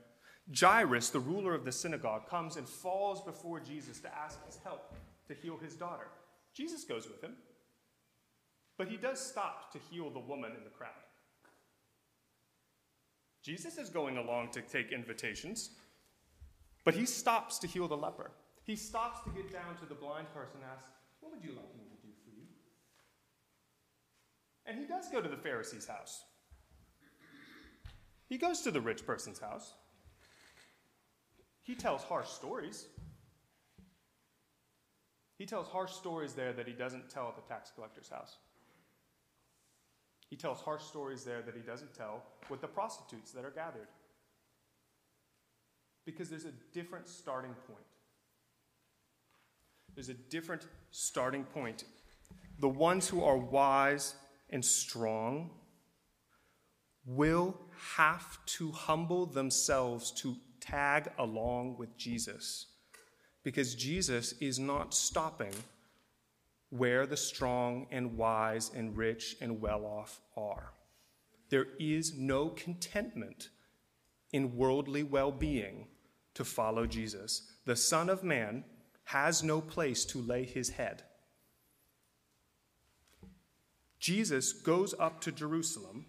Jairus, 0.57 1.09
the 1.09 1.19
ruler 1.19 1.53
of 1.53 1.65
the 1.65 1.71
synagogue, 1.71 2.27
comes 2.27 2.55
and 2.55 2.67
falls 2.67 3.23
before 3.23 3.59
Jesus 3.59 3.99
to 4.01 4.15
ask 4.15 4.43
his 4.45 4.59
help 4.63 4.93
to 5.27 5.33
heal 5.33 5.57
his 5.57 5.75
daughter. 5.75 6.07
Jesus 6.53 6.83
goes 6.83 7.07
with 7.07 7.23
him, 7.23 7.35
but 8.77 8.87
he 8.87 8.97
does 8.97 9.19
stop 9.19 9.71
to 9.71 9.79
heal 9.89 10.09
the 10.09 10.19
woman 10.19 10.51
in 10.57 10.63
the 10.63 10.69
crowd. 10.69 10.91
Jesus 13.43 13.77
is 13.77 13.89
going 13.89 14.17
along 14.17 14.51
to 14.51 14.61
take 14.61 14.91
invitations, 14.91 15.71
but 16.83 16.93
he 16.93 17.05
stops 17.05 17.59
to 17.59 17.67
heal 17.67 17.87
the 17.87 17.95
leper. 17.95 18.31
He 18.65 18.75
stops 18.75 19.19
to 19.23 19.29
get 19.29 19.51
down 19.51 19.77
to 19.77 19.85
the 19.85 19.95
blind 19.95 20.27
person 20.33 20.57
and 20.61 20.71
ask, 20.71 20.83
What 21.29 21.41
would 21.41 21.47
you 21.47 21.55
like 21.55 21.75
me 21.77 21.83
to 21.83 22.07
do 22.07 22.13
for 22.23 22.31
you? 22.31 22.47
And 24.65 24.79
he 24.79 24.85
does 24.85 25.09
go 25.09 25.21
to 25.21 25.29
the 25.29 25.37
Pharisee's 25.37 25.87
house. 25.87 26.23
He 28.27 28.37
goes 28.39 28.61
to 28.61 28.71
the 28.71 28.81
rich 28.81 29.05
person's 29.05 29.39
house. 29.39 29.73
He 31.61 31.75
tells 31.75 32.03
harsh 32.03 32.29
stories. 32.29 32.87
He 35.37 35.45
tells 35.45 35.67
harsh 35.67 35.91
stories 35.91 36.33
there 36.33 36.51
that 36.51 36.67
he 36.67 36.73
doesn't 36.73 37.11
tell 37.11 37.27
at 37.27 37.35
the 37.35 37.47
tax 37.47 37.71
collector's 37.75 38.09
house. 38.09 38.37
He 40.31 40.35
tells 40.35 40.59
harsh 40.61 40.83
stories 40.83 41.23
there 41.23 41.43
that 41.43 41.55
he 41.55 41.61
doesn't 41.61 41.93
tell 41.93 42.23
with 42.49 42.61
the 42.61 42.67
prostitutes 42.67 43.31
that 43.33 43.45
are 43.45 43.51
gathered. 43.51 43.87
Because 46.05 46.29
there's 46.29 46.45
a 46.45 46.53
different 46.73 47.07
starting 47.07 47.53
point. 47.67 47.85
There's 49.93 50.09
a 50.09 50.13
different 50.13 50.65
starting 50.91 51.43
point. 51.43 51.83
The 52.59 52.69
ones 52.69 53.07
who 53.07 53.23
are 53.23 53.37
wise 53.37 54.15
and 54.49 54.63
strong 54.63 55.51
will 57.05 57.57
have 57.97 58.37
to 58.45 58.71
humble 58.71 59.25
themselves 59.25 60.11
to 60.11 60.35
tag 60.59 61.09
along 61.17 61.77
with 61.77 61.97
Jesus 61.97 62.67
because 63.43 63.75
Jesus 63.75 64.33
is 64.41 64.59
not 64.59 64.93
stopping 64.93 65.53
where 66.69 67.07
the 67.07 67.17
strong 67.17 67.87
and 67.89 68.17
wise 68.17 68.71
and 68.75 68.95
rich 68.95 69.37
and 69.41 69.59
well 69.59 69.85
off 69.85 70.21
are. 70.37 70.73
There 71.49 71.67
is 71.79 72.15
no 72.15 72.49
contentment 72.49 73.49
in 74.33 74.55
worldly 74.55 75.03
well 75.03 75.31
being 75.31 75.87
to 76.35 76.45
follow 76.45 76.85
Jesus. 76.85 77.53
The 77.65 77.75
Son 77.75 78.09
of 78.09 78.23
Man 78.23 78.63
has 79.09 79.41
no 79.41 79.59
place 79.59 80.05
to 80.05 80.21
lay 80.21 80.43
his 80.43 80.69
head. 80.69 81.01
Jesus 83.99 84.53
goes 84.53 84.93
up 84.99 85.19
to 85.21 85.31
Jerusalem, 85.31 86.05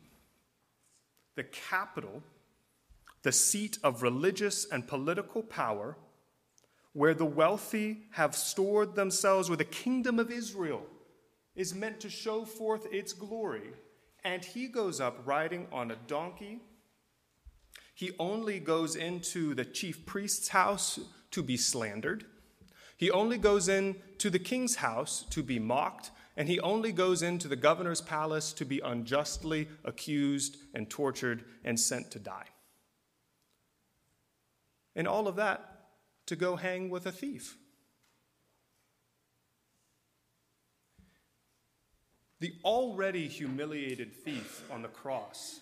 the 1.35 1.45
capital, 1.45 2.23
the 3.23 3.33
seat 3.33 3.79
of 3.83 4.03
religious 4.03 4.67
and 4.71 4.87
political 4.87 5.43
power 5.43 5.97
where 6.93 7.15
the 7.15 7.25
wealthy 7.25 8.03
have 8.11 8.35
stored 8.35 8.95
themselves, 8.95 9.49
where 9.49 9.57
the 9.57 9.65
kingdom 9.65 10.19
of 10.19 10.31
Israel 10.31 10.83
is 11.57 11.75
meant 11.75 12.01
to 12.01 12.11
show 12.11 12.45
forth 12.45 12.87
its 12.93 13.15
glory. 13.15 13.71
And 14.25 14.45
he 14.45 14.67
goes 14.67 15.01
up 15.01 15.23
riding 15.25 15.67
on 15.73 15.91
a 15.91 15.97
donkey. 16.07 16.61
He 17.95 18.11
only 18.19 18.61
goes 18.61 18.95
into 18.95 19.55
the 19.55 19.65
chief 19.65 20.05
priest's 20.05 20.49
house 20.49 21.01
to 21.31 21.43
be 21.43 21.57
slandered. 21.57 22.27
He 23.01 23.11
only 23.11 23.39
goes 23.39 23.67
in 23.67 23.97
to 24.19 24.29
the 24.29 24.39
king's 24.39 24.77
house 24.77 25.25
to 25.31 25.43
be 25.43 25.59
mocked. 25.59 26.11
And 26.37 26.51
he 26.51 26.61
only 26.61 26.93
goes 26.93 27.23
into 27.23 27.49
the 27.49 27.57
governor's 27.57 28.03
palace 28.03 28.53
to 28.53 28.67
be 28.67 28.79
unjustly 28.81 29.69
accused 29.87 30.59
and 30.75 30.89
tortured 30.89 31.47
and 31.65 31.81
sent 31.81 32.11
to 32.11 32.19
die. 32.19 32.49
And 34.95 35.09
all 35.09 35.29
of 35.29 35.37
that 35.37 35.89
to 36.27 36.37
go 36.37 36.57
hang 36.57 36.91
with 36.91 37.07
a 37.07 37.13
thief. 37.13 37.57
The 42.41 42.53
already 42.63 43.29
humiliated 43.29 44.15
thief 44.15 44.63
on 44.71 44.83
the 44.83 44.89
cross 44.89 45.61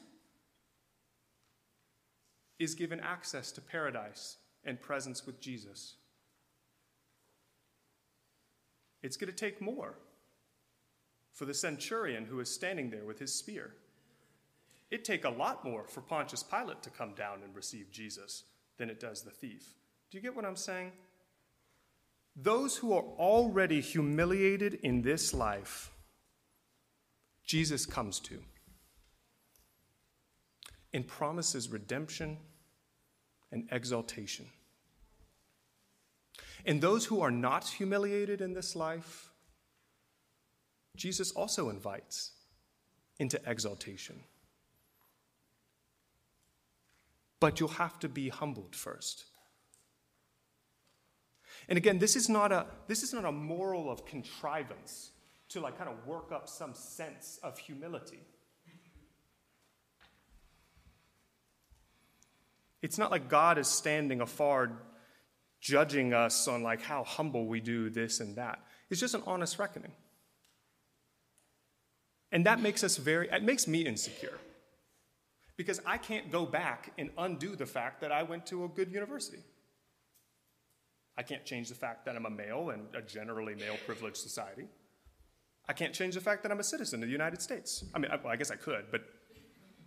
is 2.59 2.75
given 2.75 2.99
access 2.99 3.53
to 3.53 3.61
paradise 3.61 4.39
and 4.65 4.81
presence 4.81 5.25
with 5.25 5.41
Jesus. 5.41 5.95
It's 9.03 9.17
going 9.17 9.33
to 9.33 9.37
take 9.37 9.61
more 9.61 9.95
for 11.33 11.45
the 11.45 11.55
centurion 11.55 12.25
who 12.25 12.41
is 12.41 12.53
standing 12.53 12.91
there 12.91 13.05
with 13.05 13.19
his 13.19 13.33
spear. 13.35 13.75
It'd 14.91 15.05
take 15.05 15.25
a 15.25 15.31
lot 15.31 15.65
more 15.65 15.85
for 15.87 16.01
Pontius 16.01 16.43
Pilate 16.43 16.83
to 16.83 16.91
come 16.91 17.15
down 17.15 17.43
and 17.45 17.55
receive 17.55 17.91
Jesus 17.93 18.45
than 18.77 18.91
it 18.91 19.01
does 19.01 19.23
the 19.23 19.31
thief. 19.31 19.75
Do 20.11 20.19
you 20.19 20.23
get 20.23 20.35
what 20.35 20.45
I'm 20.45 20.57
saying? 20.57 20.93
Those 22.35 22.77
who 22.77 22.93
are 22.93 23.03
already 23.03 23.81
humiliated 23.81 24.75
in 24.83 25.03
this 25.03 25.35
life, 25.35 25.91
Jesus 27.45 27.85
comes 27.85 28.21
to 28.21 28.41
and 30.93 31.07
promises 31.07 31.69
redemption 31.69 32.39
and 33.53 33.69
exaltation. 33.71 34.47
And 36.69 36.83
those 36.83 37.07
who 37.07 37.23
are 37.23 37.31
not 37.31 37.67
humiliated 37.67 38.43
in 38.43 38.53
this 38.53 38.77
life, 38.77 39.31
Jesus 40.95 41.31
also 41.31 41.71
invites 41.71 42.33
into 43.19 43.41
exaltation. 43.47 44.21
But 47.41 47.59
you'll 47.59 47.71
have 47.71 47.99
to 48.01 48.09
be 48.11 48.29
humbled 48.29 48.77
first. 48.77 49.25
And 51.71 51.79
again, 51.79 52.01
this 52.01 52.17
is 52.17 52.29
not 52.29 52.53
a, 52.53 52.67
this 52.87 53.03
is 53.03 53.15
not 53.15 53.25
a 53.25 53.33
moral 53.33 53.91
of 53.91 54.05
contrivance 54.05 55.13
to 55.49 55.61
like 55.61 55.79
kind 55.79 55.89
of 55.89 56.07
work 56.07 56.33
up 56.33 56.51
some 56.51 56.75
sense 56.75 57.41
of 57.43 57.57
humility. 57.57 58.21
It's 62.83 62.99
not 62.99 63.11
like 63.11 63.31
God 63.31 63.57
is 63.57 63.69
standing 63.69 64.21
afar 64.21 64.83
judging 65.61 66.15
us 66.15 66.47
on 66.49 66.63
like 66.63 66.83
how 66.83 67.05
humble 67.05 67.47
we 67.47 67.61
do 67.61 67.91
this 67.91 68.21
and 68.21 68.37
that. 68.37 68.61
It's 68.91 69.01
just 69.01 69.15
an 69.15 69.23
honest 69.27 69.59
reckoning. 69.59 69.93
And 72.31 72.47
that 72.47 72.61
makes 72.61 72.85
us 72.85 72.97
very, 72.97 73.29
it 73.31 73.43
makes 73.43 73.67
me 73.67 73.83
insecure. 73.83 74.39
Because 75.57 75.81
I 75.85 75.99
can't 75.99 76.31
go 76.31 76.47
back 76.47 76.93
and 76.99 77.11
undo 77.19 77.57
the 77.57 77.67
fact 77.67 78.01
that 78.03 78.13
I 78.13 78.23
went 78.23 78.47
to 78.47 78.65
a 78.65 78.69
good 78.69 78.93
university. 78.93 79.43
I 81.17 81.23
can't 81.23 81.45
change 81.45 81.69
the 81.69 81.75
fact 81.75 82.05
that 82.05 82.15
I'm 82.15 82.27
a 82.27 82.31
male 82.31 82.71
in 82.71 82.83
a 82.97 83.03
generally 83.03 83.57
male 83.57 83.77
privileged 83.85 84.19
society. 84.19 84.67
I 85.69 85.73
can't 85.73 85.93
change 85.93 86.15
the 86.15 86.21
fact 86.21 86.45
that 86.45 86.53
I'm 86.53 86.61
a 86.61 86.65
citizen 86.65 87.03
of 87.03 87.09
the 87.09 87.13
United 87.13 87.43
States. 87.43 87.85
I 87.93 87.99
mean, 87.99 88.11
I, 88.13 88.17
well, 88.17 88.33
I 88.33 88.37
guess 88.37 88.53
I 88.53 88.57
could, 88.57 88.85
but 88.93 89.03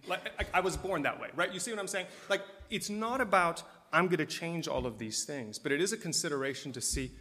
like, 0.08 0.30
I, 0.38 0.58
I 0.58 0.60
was 0.60 0.76
born 0.76 1.04
that 1.04 1.20
way, 1.22 1.30
right? 1.36 1.54
You 1.54 1.60
see 1.60 1.72
what 1.72 1.80
I'm 1.80 1.88
saying? 1.88 2.08
Like, 2.30 2.42
it's 2.70 2.90
not 2.90 3.22
about 3.22 3.64
I'm 3.94 4.06
going 4.06 4.18
to 4.18 4.26
change 4.26 4.68
all 4.68 4.86
of 4.86 4.98
these 4.98 5.24
things. 5.24 5.60
But 5.60 5.72
it 5.72 5.82
is 5.82 5.94
a 5.94 5.98
consideration 5.98 6.72
to 6.74 6.82
see 6.82 7.12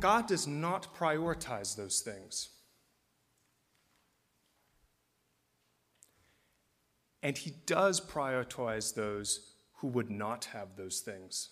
God 0.00 0.26
does 0.26 0.46
not 0.46 0.94
prioritize 0.94 1.76
those 1.76 2.00
things. 2.00 2.50
And 7.22 7.36
He 7.36 7.52
does 7.66 8.00
prioritize 8.00 8.94
those 8.94 9.54
who 9.74 9.88
would 9.88 10.10
not 10.10 10.46
have 10.46 10.76
those 10.76 11.00
things. 11.00 11.50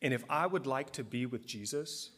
And 0.00 0.14
if 0.14 0.24
I 0.28 0.46
would 0.46 0.66
like 0.66 0.90
to 0.92 1.04
be 1.04 1.26
with 1.26 1.46
Jesus, 1.46 2.10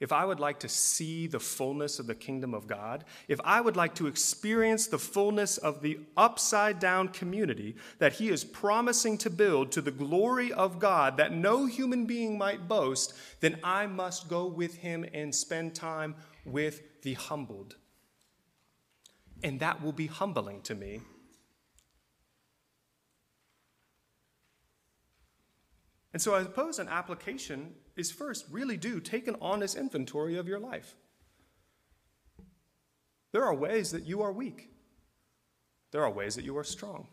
if 0.00 0.12
I 0.12 0.24
would 0.24 0.38
like 0.38 0.60
to 0.60 0.68
see 0.68 1.26
the 1.26 1.40
fullness 1.40 1.98
of 1.98 2.06
the 2.06 2.14
kingdom 2.14 2.54
of 2.54 2.68
God, 2.68 3.04
if 3.26 3.40
I 3.44 3.60
would 3.60 3.76
like 3.76 3.94
to 3.96 4.06
experience 4.06 4.86
the 4.86 4.98
fullness 4.98 5.58
of 5.58 5.82
the 5.82 5.98
upside 6.16 6.78
down 6.78 7.08
community 7.08 7.76
that 7.98 8.14
He 8.14 8.28
is 8.28 8.44
promising 8.44 9.18
to 9.18 9.30
build 9.30 9.72
to 9.72 9.80
the 9.80 9.90
glory 9.90 10.52
of 10.52 10.78
God 10.78 11.16
that 11.16 11.32
no 11.32 11.66
human 11.66 12.06
being 12.06 12.38
might 12.38 12.68
boast, 12.68 13.12
then 13.40 13.58
I 13.64 13.86
must 13.86 14.28
go 14.28 14.46
with 14.46 14.76
Him 14.76 15.04
and 15.12 15.34
spend 15.34 15.74
time 15.74 16.14
with 16.44 17.02
the 17.02 17.14
humbled. 17.14 17.74
And 19.42 19.58
that 19.60 19.82
will 19.82 19.92
be 19.92 20.06
humbling 20.06 20.62
to 20.62 20.74
me. 20.74 21.00
And 26.12 26.22
so 26.22 26.34
I 26.34 26.42
suppose 26.42 26.78
an 26.78 26.88
application 26.88 27.74
is 27.98 28.10
first 28.10 28.46
really 28.50 28.76
do 28.76 29.00
take 29.00 29.26
an 29.26 29.36
honest 29.40 29.76
inventory 29.76 30.36
of 30.36 30.48
your 30.48 30.60
life. 30.60 30.94
There 33.32 33.44
are 33.44 33.54
ways 33.54 33.90
that 33.90 34.06
you 34.06 34.22
are 34.22 34.32
weak. 34.32 34.70
There 35.90 36.02
are 36.02 36.10
ways 36.10 36.34
that 36.36 36.44
you 36.44 36.56
are 36.56 36.64
strong. 36.64 37.08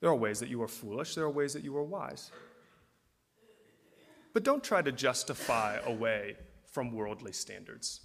There 0.00 0.10
are 0.10 0.16
ways 0.16 0.40
that 0.40 0.48
you 0.48 0.62
are 0.62 0.68
foolish. 0.68 1.14
There 1.14 1.24
are 1.24 1.30
ways 1.30 1.52
that 1.52 1.62
you 1.62 1.76
are 1.76 1.84
wise. 1.84 2.30
But 4.32 4.44
don't 4.44 4.64
try 4.64 4.80
to 4.80 4.92
justify 4.92 5.78
away 5.84 6.36
from 6.72 6.92
worldly 6.92 7.32
standards. 7.32 8.00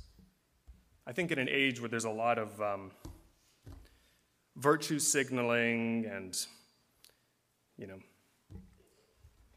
I 1.08 1.14
think 1.14 1.32
in 1.32 1.40
an 1.40 1.50
age 1.50 1.80
where 1.80 1.90
there's 1.90 2.06
a 2.06 2.10
lot 2.10 2.38
of 2.38 2.60
um, 2.62 2.92
virtue 4.58 5.00
signaling 5.00 6.06
and, 6.12 6.36
you 7.78 7.88
know, 7.88 8.00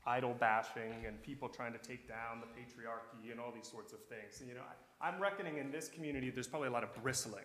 idol 0.09 0.35
bashing 0.40 1.05
and 1.07 1.23
people 1.23 1.49
trying 1.49 1.73
to 1.73 1.79
take 1.79 2.09
down 2.09 2.40
the 2.40 2.47
patriarchy 2.47 3.31
and 3.31 3.38
all 3.38 3.53
these 3.55 3.68
sorts 3.68 3.92
of 3.92 3.99
things. 4.07 4.40
And, 4.40 4.49
you 4.49 4.55
know, 4.55 4.62
I, 4.62 5.09
I'm 5.09 5.21
reckoning 5.21 5.59
in 5.59 5.71
this 5.71 5.88
community 5.88 6.31
there's 6.31 6.49
probably 6.49 6.68
a 6.68 6.71
lot 6.71 6.83
of 6.83 6.94
bristling. 7.03 7.44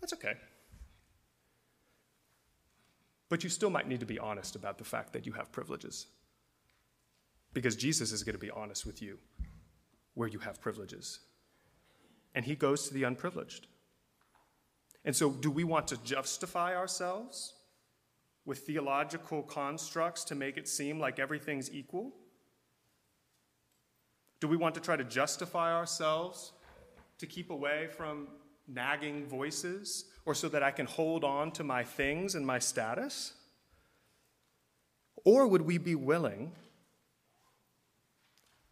That's 0.00 0.14
okay. 0.14 0.34
But 3.28 3.44
you 3.44 3.50
still 3.50 3.70
might 3.70 3.88
need 3.88 4.00
to 4.00 4.06
be 4.06 4.18
honest 4.18 4.56
about 4.56 4.78
the 4.78 4.84
fact 4.84 5.12
that 5.12 5.26
you 5.26 5.32
have 5.32 5.52
privileges. 5.52 6.06
Because 7.52 7.76
Jesus 7.76 8.12
is 8.12 8.22
going 8.22 8.34
to 8.34 8.40
be 8.40 8.50
honest 8.50 8.86
with 8.86 9.02
you 9.02 9.18
where 10.14 10.28
you 10.28 10.38
have 10.38 10.60
privileges. 10.60 11.20
And 12.34 12.44
he 12.44 12.54
goes 12.54 12.88
to 12.88 12.94
the 12.94 13.02
unprivileged. 13.02 13.66
And 15.04 15.14
so, 15.14 15.30
do 15.30 15.50
we 15.50 15.64
want 15.64 15.88
to 15.88 15.96
justify 15.98 16.76
ourselves 16.76 17.54
with 18.46 18.60
theological 18.60 19.42
constructs 19.42 20.24
to 20.24 20.34
make 20.34 20.56
it 20.56 20.68
seem 20.68 20.98
like 20.98 21.18
everything's 21.18 21.70
equal? 21.70 22.12
Do 24.40 24.48
we 24.48 24.56
want 24.56 24.74
to 24.76 24.80
try 24.80 24.96
to 24.96 25.04
justify 25.04 25.74
ourselves 25.74 26.52
to 27.18 27.26
keep 27.26 27.50
away 27.50 27.88
from 27.88 28.28
nagging 28.68 29.26
voices 29.26 30.06
or 30.24 30.34
so 30.34 30.48
that 30.48 30.62
I 30.62 30.70
can 30.70 30.86
hold 30.86 31.24
on 31.24 31.50
to 31.52 31.64
my 31.64 31.82
things 31.82 32.34
and 32.34 32.46
my 32.46 32.58
status? 32.58 33.32
Or 35.24 35.46
would 35.46 35.62
we 35.62 35.78
be 35.78 35.94
willing 35.94 36.52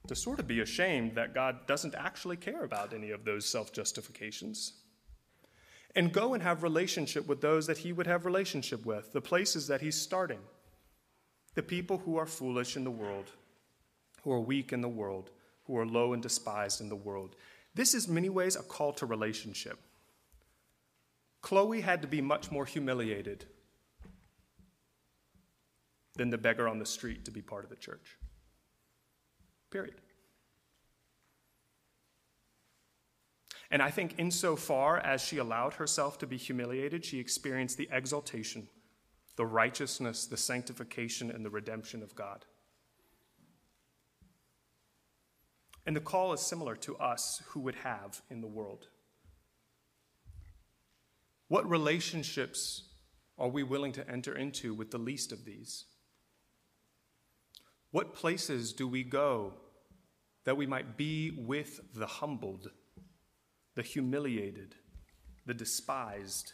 to 0.06 0.14
sort 0.14 0.38
of 0.38 0.46
be 0.46 0.60
ashamed 0.60 1.14
that 1.14 1.34
God 1.34 1.66
doesn't 1.66 1.94
actually 1.94 2.36
care 2.36 2.62
about 2.62 2.92
any 2.92 3.10
of 3.10 3.24
those 3.24 3.46
self 3.46 3.72
justifications? 3.72 4.83
And 5.96 6.12
go 6.12 6.34
and 6.34 6.42
have 6.42 6.62
relationship 6.62 7.26
with 7.26 7.40
those 7.40 7.66
that 7.66 7.78
he 7.78 7.92
would 7.92 8.06
have 8.06 8.24
relationship 8.24 8.84
with, 8.84 9.12
the 9.12 9.20
places 9.20 9.68
that 9.68 9.80
he's 9.80 10.00
starting. 10.00 10.40
The 11.54 11.62
people 11.62 11.98
who 11.98 12.16
are 12.16 12.26
foolish 12.26 12.76
in 12.76 12.84
the 12.84 12.90
world, 12.90 13.30
who 14.22 14.32
are 14.32 14.40
weak 14.40 14.72
in 14.72 14.80
the 14.80 14.88
world, 14.88 15.30
who 15.66 15.76
are 15.78 15.86
low 15.86 16.12
and 16.12 16.22
despised 16.22 16.80
in 16.80 16.88
the 16.88 16.96
world. 16.96 17.36
This 17.74 17.94
is 17.94 18.08
many 18.08 18.28
ways 18.28 18.56
a 18.56 18.62
call 18.62 18.92
to 18.94 19.06
relationship. 19.06 19.78
Chloe 21.42 21.80
had 21.80 22.02
to 22.02 22.08
be 22.08 22.20
much 22.20 22.50
more 22.50 22.64
humiliated 22.64 23.44
than 26.16 26.30
the 26.30 26.38
beggar 26.38 26.68
on 26.68 26.78
the 26.78 26.86
street 26.86 27.24
to 27.24 27.30
be 27.30 27.42
part 27.42 27.64
of 27.64 27.70
the 27.70 27.76
church. 27.76 28.16
Period. 29.70 30.00
And 33.70 33.82
I 33.82 33.90
think, 33.90 34.14
insofar 34.18 34.98
as 34.98 35.22
she 35.22 35.38
allowed 35.38 35.74
herself 35.74 36.18
to 36.18 36.26
be 36.26 36.36
humiliated, 36.36 37.04
she 37.04 37.18
experienced 37.18 37.76
the 37.76 37.88
exaltation, 37.90 38.68
the 39.36 39.46
righteousness, 39.46 40.26
the 40.26 40.36
sanctification, 40.36 41.30
and 41.30 41.44
the 41.44 41.50
redemption 41.50 42.02
of 42.02 42.14
God. 42.14 42.44
And 45.86 45.94
the 45.94 46.00
call 46.00 46.32
is 46.32 46.40
similar 46.40 46.76
to 46.76 46.96
us 46.96 47.42
who 47.48 47.60
would 47.60 47.74
have 47.76 48.22
in 48.30 48.40
the 48.40 48.46
world. 48.46 48.88
What 51.48 51.68
relationships 51.68 52.84
are 53.36 53.48
we 53.48 53.62
willing 53.62 53.92
to 53.92 54.08
enter 54.08 54.36
into 54.36 54.72
with 54.72 54.90
the 54.90 54.98
least 54.98 55.32
of 55.32 55.44
these? 55.44 55.84
What 57.90 58.14
places 58.14 58.72
do 58.72 58.88
we 58.88 59.04
go 59.04 59.54
that 60.44 60.56
we 60.56 60.66
might 60.66 60.96
be 60.96 61.30
with 61.30 61.80
the 61.94 62.06
humbled? 62.06 62.70
The 63.74 63.82
humiliated, 63.82 64.74
the 65.46 65.54
despised? 65.54 66.52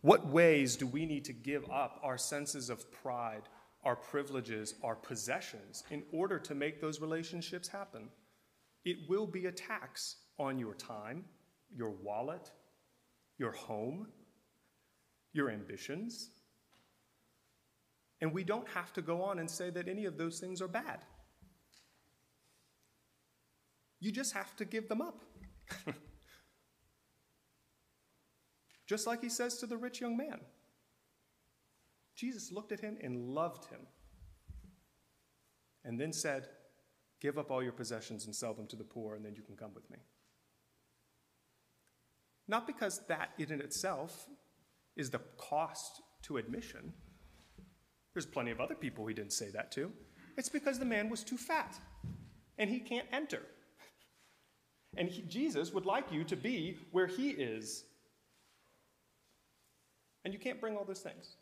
What 0.00 0.26
ways 0.26 0.76
do 0.76 0.86
we 0.86 1.06
need 1.06 1.24
to 1.26 1.32
give 1.32 1.64
up 1.70 2.00
our 2.02 2.18
senses 2.18 2.70
of 2.70 2.90
pride, 2.90 3.42
our 3.84 3.96
privileges, 3.96 4.74
our 4.82 4.96
possessions 4.96 5.84
in 5.90 6.02
order 6.12 6.38
to 6.40 6.54
make 6.54 6.80
those 6.80 7.00
relationships 7.00 7.68
happen? 7.68 8.08
It 8.84 9.08
will 9.08 9.26
be 9.26 9.46
a 9.46 9.52
tax 9.52 10.16
on 10.38 10.58
your 10.58 10.74
time, 10.74 11.24
your 11.74 11.90
wallet, 11.90 12.50
your 13.38 13.52
home, 13.52 14.08
your 15.32 15.50
ambitions. 15.50 16.30
And 18.20 18.32
we 18.32 18.44
don't 18.44 18.68
have 18.68 18.92
to 18.94 19.02
go 19.02 19.22
on 19.22 19.38
and 19.38 19.50
say 19.50 19.70
that 19.70 19.88
any 19.88 20.04
of 20.04 20.18
those 20.18 20.38
things 20.40 20.60
are 20.60 20.68
bad. 20.68 21.04
You 24.00 24.10
just 24.10 24.34
have 24.34 24.56
to 24.56 24.64
give 24.64 24.88
them 24.88 25.00
up. 25.00 25.22
Just 28.86 29.06
like 29.06 29.22
he 29.22 29.28
says 29.28 29.58
to 29.58 29.66
the 29.66 29.76
rich 29.76 30.00
young 30.00 30.16
man. 30.16 30.40
Jesus 32.14 32.52
looked 32.52 32.72
at 32.72 32.80
him 32.80 32.98
and 33.02 33.30
loved 33.30 33.64
him, 33.66 33.80
and 35.84 35.98
then 35.98 36.12
said, 36.12 36.48
Give 37.20 37.38
up 37.38 37.50
all 37.50 37.62
your 37.62 37.72
possessions 37.72 38.26
and 38.26 38.34
sell 38.34 38.52
them 38.52 38.66
to 38.66 38.76
the 38.76 38.84
poor, 38.84 39.14
and 39.14 39.24
then 39.24 39.34
you 39.34 39.42
can 39.42 39.56
come 39.56 39.72
with 39.74 39.88
me. 39.90 39.98
Not 42.48 42.66
because 42.66 43.00
that 43.08 43.30
in 43.38 43.60
itself 43.60 44.26
is 44.96 45.10
the 45.10 45.20
cost 45.38 46.02
to 46.22 46.36
admission. 46.36 46.92
There's 48.12 48.26
plenty 48.26 48.50
of 48.50 48.60
other 48.60 48.74
people 48.74 49.06
he 49.06 49.14
didn't 49.14 49.32
say 49.32 49.50
that 49.50 49.72
to. 49.72 49.90
It's 50.36 50.48
because 50.48 50.78
the 50.78 50.84
man 50.84 51.08
was 51.08 51.24
too 51.24 51.36
fat 51.36 51.78
and 52.58 52.68
he 52.68 52.80
can't 52.80 53.06
enter. 53.12 53.42
And 54.96 55.08
he, 55.08 55.22
Jesus 55.22 55.72
would 55.72 55.86
like 55.86 56.12
you 56.12 56.24
to 56.24 56.36
be 56.36 56.78
where 56.90 57.06
he 57.06 57.30
is. 57.30 57.84
And 60.24 60.32
you 60.32 60.38
can't 60.38 60.60
bring 60.60 60.76
all 60.76 60.84
those 60.84 61.00
things. 61.00 61.36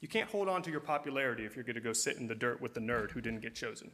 You 0.00 0.08
can't 0.08 0.28
hold 0.28 0.48
on 0.48 0.62
to 0.62 0.70
your 0.70 0.80
popularity 0.80 1.44
if 1.44 1.54
you're 1.54 1.64
going 1.64 1.76
to 1.76 1.80
go 1.80 1.92
sit 1.92 2.16
in 2.16 2.26
the 2.26 2.34
dirt 2.34 2.60
with 2.60 2.74
the 2.74 2.80
nerd 2.80 3.12
who 3.12 3.20
didn't 3.20 3.40
get 3.40 3.54
chosen. 3.54 3.90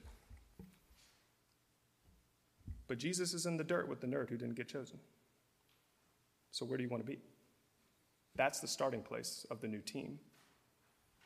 But 2.88 2.98
Jesus 2.98 3.34
is 3.34 3.44
in 3.44 3.58
the 3.58 3.64
dirt 3.64 3.88
with 3.88 4.00
the 4.00 4.06
nerd 4.06 4.30
who 4.30 4.38
didn't 4.38 4.56
get 4.56 4.68
chosen. 4.68 4.98
So, 6.50 6.64
where 6.64 6.78
do 6.78 6.82
you 6.82 6.88
want 6.88 7.04
to 7.04 7.06
be? 7.06 7.18
That's 8.34 8.60
the 8.60 8.66
starting 8.66 9.02
place 9.02 9.46
of 9.50 9.60
the 9.60 9.68
new 9.68 9.80
team. 9.80 10.18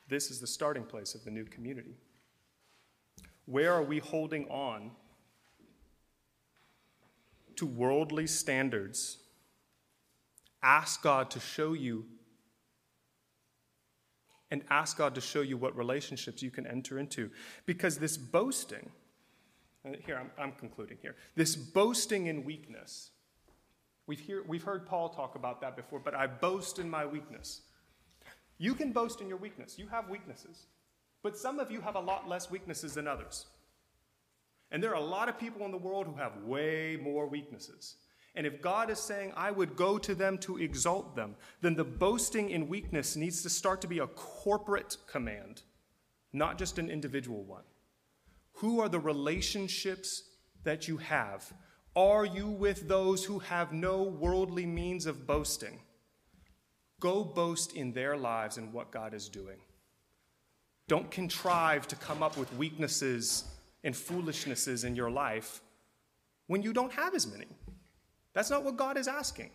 This 0.08 0.32
is 0.32 0.40
the 0.40 0.46
starting 0.48 0.84
place 0.84 1.14
of 1.14 1.24
the 1.24 1.30
new 1.30 1.44
community. 1.44 1.94
Where 3.52 3.74
are 3.74 3.82
we 3.82 3.98
holding 3.98 4.48
on 4.48 4.92
to 7.56 7.66
worldly 7.66 8.26
standards? 8.26 9.18
Ask 10.62 11.02
God 11.02 11.30
to 11.32 11.40
show 11.40 11.74
you 11.74 12.06
and 14.50 14.62
ask 14.70 14.96
God 14.96 15.14
to 15.16 15.20
show 15.20 15.42
you 15.42 15.58
what 15.58 15.76
relationships 15.76 16.42
you 16.42 16.50
can 16.50 16.66
enter 16.66 16.98
into. 16.98 17.30
Because 17.66 17.98
this 17.98 18.16
boasting, 18.16 18.88
here, 20.06 20.16
I'm, 20.18 20.30
I'm, 20.38 20.52
concluding 20.52 20.96
here, 21.02 21.16
this 21.36 21.54
boasting 21.54 22.28
in 22.28 22.44
weakness, 22.44 23.10
We've, 24.06 24.18
hear, 24.18 24.42
we've 24.46 24.62
heard 24.62 24.86
Paul 24.86 25.10
talk 25.10 25.36
about 25.36 25.60
that 25.60 25.76
before, 25.76 26.00
but 26.00 26.14
I 26.14 26.26
boast 26.26 26.78
in 26.78 26.90
my 26.90 27.06
weakness. 27.06 27.62
You 28.58 28.74
can 28.74 28.92
boast 28.92 29.20
in 29.20 29.28
your 29.28 29.38
weakness. 29.38 29.78
You 29.78 29.86
have 29.88 30.08
weaknesses. 30.08 30.66
But 31.22 31.36
some 31.36 31.60
of 31.60 31.70
you 31.70 31.80
have 31.80 31.94
a 31.94 32.00
lot 32.00 32.28
less 32.28 32.50
weaknesses 32.50 32.94
than 32.94 33.06
others. 33.06 33.46
And 34.70 34.82
there 34.82 34.90
are 34.90 35.02
a 35.02 35.06
lot 35.06 35.28
of 35.28 35.38
people 35.38 35.64
in 35.64 35.70
the 35.70 35.76
world 35.78 36.06
who 36.06 36.14
have 36.14 36.44
way 36.44 36.98
more 37.00 37.26
weaknesses. 37.26 37.96
And 38.34 38.46
if 38.46 38.62
God 38.62 38.88
is 38.90 38.98
saying, 38.98 39.32
I 39.36 39.50
would 39.50 39.76
go 39.76 39.98
to 39.98 40.14
them 40.14 40.38
to 40.38 40.56
exalt 40.56 41.14
them, 41.14 41.36
then 41.60 41.74
the 41.74 41.84
boasting 41.84 42.48
in 42.50 42.68
weakness 42.68 43.14
needs 43.14 43.42
to 43.42 43.50
start 43.50 43.82
to 43.82 43.86
be 43.86 43.98
a 43.98 44.06
corporate 44.06 44.96
command, 45.06 45.62
not 46.32 46.58
just 46.58 46.78
an 46.78 46.90
individual 46.90 47.44
one. 47.44 47.64
Who 48.54 48.80
are 48.80 48.88
the 48.88 48.98
relationships 48.98 50.22
that 50.64 50.88
you 50.88 50.96
have? 50.96 51.52
Are 51.94 52.24
you 52.24 52.46
with 52.48 52.88
those 52.88 53.24
who 53.24 53.40
have 53.40 53.74
no 53.74 54.02
worldly 54.02 54.64
means 54.64 55.04
of 55.04 55.26
boasting? 55.26 55.80
Go 57.00 57.24
boast 57.24 57.74
in 57.74 57.92
their 57.92 58.16
lives 58.16 58.56
and 58.56 58.72
what 58.72 58.90
God 58.90 59.12
is 59.12 59.28
doing. 59.28 59.58
Don't 60.92 61.10
contrive 61.10 61.88
to 61.88 61.96
come 61.96 62.22
up 62.22 62.36
with 62.36 62.52
weaknesses 62.52 63.44
and 63.82 63.96
foolishnesses 63.96 64.84
in 64.84 64.94
your 64.94 65.10
life 65.10 65.62
when 66.48 66.62
you 66.62 66.74
don't 66.74 66.92
have 66.92 67.14
as 67.14 67.26
many. 67.26 67.46
That's 68.34 68.50
not 68.50 68.62
what 68.62 68.76
God 68.76 68.98
is 68.98 69.08
asking. 69.08 69.48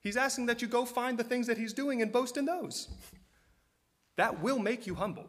He's 0.00 0.16
asking 0.16 0.46
that 0.46 0.62
you 0.62 0.68
go 0.68 0.84
find 0.84 1.18
the 1.18 1.24
things 1.24 1.48
that 1.48 1.58
He's 1.58 1.72
doing 1.72 2.00
and 2.00 2.12
boast 2.12 2.36
in 2.36 2.44
those. 2.44 2.86
That 4.14 4.40
will 4.40 4.60
make 4.60 4.86
you 4.86 4.94
humble. 4.94 5.28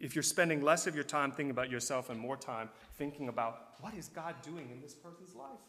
If 0.00 0.16
you're 0.16 0.22
spending 0.22 0.62
less 0.62 0.86
of 0.86 0.94
your 0.94 1.04
time 1.04 1.32
thinking 1.32 1.50
about 1.50 1.68
yourself 1.68 2.08
and 2.08 2.18
more 2.18 2.38
time 2.38 2.70
thinking 2.94 3.28
about 3.28 3.74
what 3.82 3.92
is 3.92 4.08
God 4.08 4.34
doing 4.40 4.70
in 4.72 4.80
this 4.80 4.94
person's 4.94 5.34
life? 5.34 5.60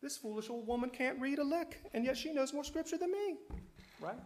This 0.00 0.16
foolish 0.16 0.48
old 0.48 0.66
woman 0.66 0.90
can't 0.90 1.20
read 1.20 1.38
a 1.38 1.44
lick, 1.44 1.80
and 1.92 2.04
yet 2.04 2.16
she 2.16 2.32
knows 2.32 2.52
more 2.52 2.64
scripture 2.64 2.96
than 2.96 3.10
me, 3.10 3.36
right? 4.00 4.18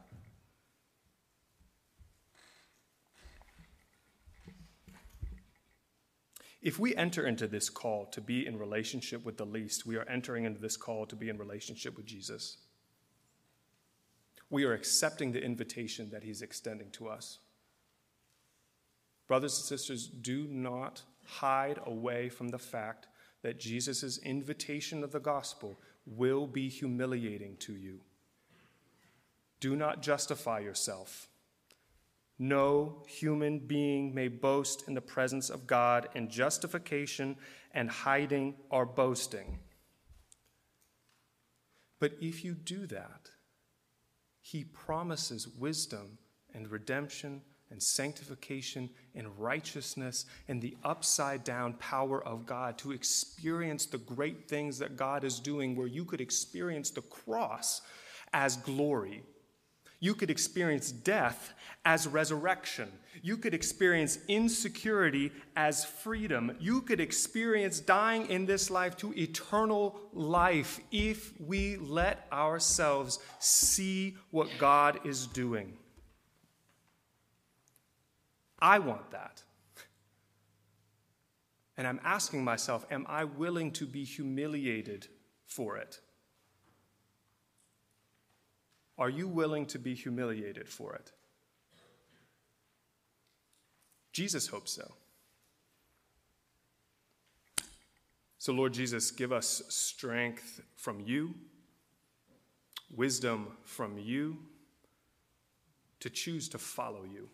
If 6.61 6.79
we 6.79 6.95
enter 6.95 7.27
into 7.27 7.49
this 7.49 7.68
call 7.68 8.07
to 8.07 8.20
be 8.20 8.47
in 8.47 8.57
relationship 8.59 9.25
with 9.25 9.37
the 9.37 9.47
least, 9.47 9.85
we 9.85 9.97
are 9.97 10.09
entering 10.09 10.45
into 10.45 10.61
this 10.61 10.77
call 10.77 11.07
to 11.07 11.16
be 11.16 11.29
in 11.29 11.37
relationship 11.37 11.97
with 11.97 12.07
Jesus. 12.07 12.59
We 14.49 14.64
are 14.64 14.73
accepting 14.73 15.33
the 15.33 15.43
invitation 15.43 16.11
that 16.11 16.23
he's 16.23 16.43
extending 16.43 16.91
to 16.93 17.09
us. 17.09 17.39
Brothers 19.27 19.57
and 19.59 19.64
sisters, 19.64 20.07
do 20.07 20.47
not 20.49 21.03
hide 21.25 21.81
away 21.85 22.29
from 22.29 22.51
the 22.51 22.59
fact 22.59 23.09
that 23.43 23.61
Jesus' 23.61 24.18
invitation 24.18 25.03
of 25.05 25.12
the 25.12 25.20
gospel 25.20 25.78
will 26.07 26.47
be 26.47 26.68
humiliating 26.68 27.57
to 27.59 27.74
you. 27.74 28.01
Do 29.61 29.76
not 29.76 30.03
justify 30.03 30.61
yourself. 30.61 31.28
No 32.38 33.05
human 33.07 33.61
being 33.61 34.14
may 34.14 34.28
boast 34.28 34.88
in 34.88 34.95
the 34.95 35.01
presence 35.01 35.51
of 35.51 35.66
God 35.66 36.09
in 36.14 36.28
justification 36.28 37.36
and 37.72 37.88
hiding 37.88 38.55
or 38.70 38.84
boasting. 38.84 39.61
But 42.01 42.14
if 42.20 42.45
you 42.45 42.55
do 42.55 42.86
that, 42.88 43.30
he 44.40 44.64
promises 44.64 45.47
wisdom 45.47 46.18
and 46.53 46.68
redemption 46.68 47.43
and 47.73 47.83
sanctification 47.83 48.89
and 49.16 49.27
righteousness 49.39 50.27
and 50.47 50.62
the 50.62 50.77
upside 50.85 51.43
down 51.43 51.73
power 51.75 52.23
of 52.23 52.47
God 52.47 52.79
to 52.79 52.93
experience 52.93 53.87
the 53.87 53.99
great 53.99 54.49
things 54.49 54.79
that 54.79 54.97
God 54.97 55.25
is 55.25 55.41
doing, 55.41 55.75
where 55.75 55.89
you 55.89 56.05
could 56.05 56.20
experience 56.20 56.91
the 56.91 57.03
cross 57.03 57.83
as 58.33 58.57
glory 58.59 59.25
you 60.03 60.16
could 60.16 60.31
experience 60.31 60.91
death 60.91 61.55
as 61.85 62.09
resurrection. 62.09 62.91
You 63.23 63.37
could 63.37 63.55
experience 63.55 64.18
insecurity 64.27 65.31
as 65.55 65.85
freedom. 65.85 66.57
You 66.59 66.81
could 66.81 66.99
experience 66.99 67.79
dying 67.79 68.29
in 68.29 68.45
this 68.45 68.68
life 68.68 68.97
to 68.97 69.16
eternal 69.16 70.01
life 70.12 70.81
if 70.91 71.33
we 71.41 71.77
let 71.77 72.27
ourselves 72.33 73.20
see 73.39 74.16
what 74.33 74.49
God 74.59 74.99
is 75.07 75.29
doing. 75.29 75.79
I 78.63 78.79
want 78.79 79.11
that. 79.11 79.43
And 81.77 81.87
I'm 81.87 82.01
asking 82.05 82.45
myself, 82.45 82.87
am 82.93 83.05
I 83.09 83.25
willing 83.25 83.73
to 83.73 83.87
be 83.87 84.05
humiliated 84.05 85.09
for 85.47 85.77
it? 85.77 85.99
Are 88.97 89.11
you 89.11 89.27
willing 89.27 89.67
to 89.67 89.79
be 89.81 89.95
humiliated 89.95 90.69
for 90.69 90.95
it? 90.95 91.11
Jesus 94.13 94.47
hopes 94.47 94.73
so. 94.73 94.93
So, 98.39 98.53
Lord 98.53 98.75
Jesus, 98.75 99.11
give 99.11 99.33
us 99.33 99.63
strength 99.69 100.61
from 100.77 101.01
you, 101.01 101.35
wisdom 102.95 103.49
from 103.65 103.99
you, 103.99 104.37
to 106.01 106.11
choose 106.11 106.49
to 106.51 106.59
follow 106.59 107.05
you, 107.05 107.29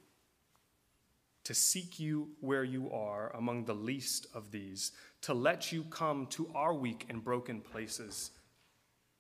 to 1.49 1.55
seek 1.55 1.99
you 1.99 2.29
where 2.41 2.65
you 2.65 2.91
are 2.93 3.35
among 3.37 3.65
the 3.65 3.75
least 3.75 4.29
of 4.35 4.51
these, 4.51 4.93
to 5.23 5.35
let 5.35 5.73
you 5.73 5.83
come 5.91 6.27
to 6.27 6.51
our 6.55 6.73
weak 6.73 7.07
and 7.11 7.25
broken 7.25 7.61
places 7.61 8.31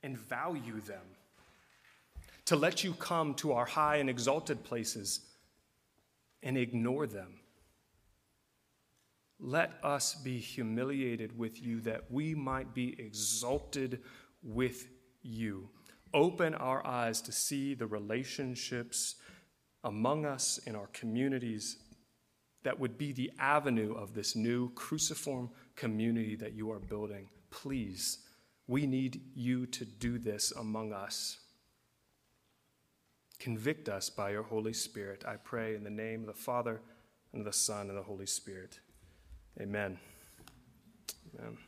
and 0.03 0.17
value 0.17 0.81
them 0.81 1.05
to 2.49 2.57
let 2.57 2.83
you 2.83 2.95
come 2.95 3.35
to 3.35 3.53
our 3.53 3.67
high 3.67 3.97
and 3.97 4.09
exalted 4.09 4.65
places 4.65 5.21
and 6.43 6.57
ignore 6.57 7.07
them. 7.07 7.41
Let 9.39 9.73
us 9.85 10.15
be 10.15 10.39
humiliated 10.39 11.39
with 11.39 11.63
you 11.63 11.83
that 11.83 12.11
we 12.11 12.35
might 12.35 12.73
be 12.73 12.99
exalted 12.99 14.01
with 14.43 14.89
you. 15.21 15.69
Open 16.15 16.55
our 16.55 16.87
eyes 16.87 17.21
to 17.21 17.33
see 17.33 17.75
the 17.75 17.87
relationships 17.87 19.17
among 19.85 20.25
us 20.25 20.59
in 20.67 20.75
our 20.75 20.89
communities 20.95 21.77
that 22.63 22.79
would 22.79 22.99
be 22.99 23.13
the 23.13 23.31
avenue 23.39 23.95
of 23.95 24.15
this 24.15 24.35
new 24.35 24.71
cruciform 24.71 25.51
community 25.77 26.37
that 26.37 26.55
you 26.55 26.71
are 26.71 26.81
building. 26.81 27.29
Please, 27.51 28.19
we 28.67 28.87
need 28.87 29.21
you 29.35 29.67
to 29.67 29.85
do 29.85 30.19
this 30.19 30.53
among 30.53 30.93
us. 30.93 31.39
Convict 33.39 33.89
us 33.89 34.11
by 34.11 34.31
your 34.31 34.43
Holy 34.43 34.73
Spirit. 34.73 35.25
I 35.27 35.37
pray 35.37 35.77
in 35.77 35.85
the 35.85 35.91
name 35.91 36.21
of 36.21 36.27
the 36.27 36.33
Father, 36.33 36.81
and 37.33 37.45
the 37.45 37.53
Son, 37.53 37.89
and 37.89 37.97
the 37.97 38.03
Holy 38.03 38.27
Spirit. 38.27 38.81
Amen. 39.61 39.99
Amen. 41.39 41.59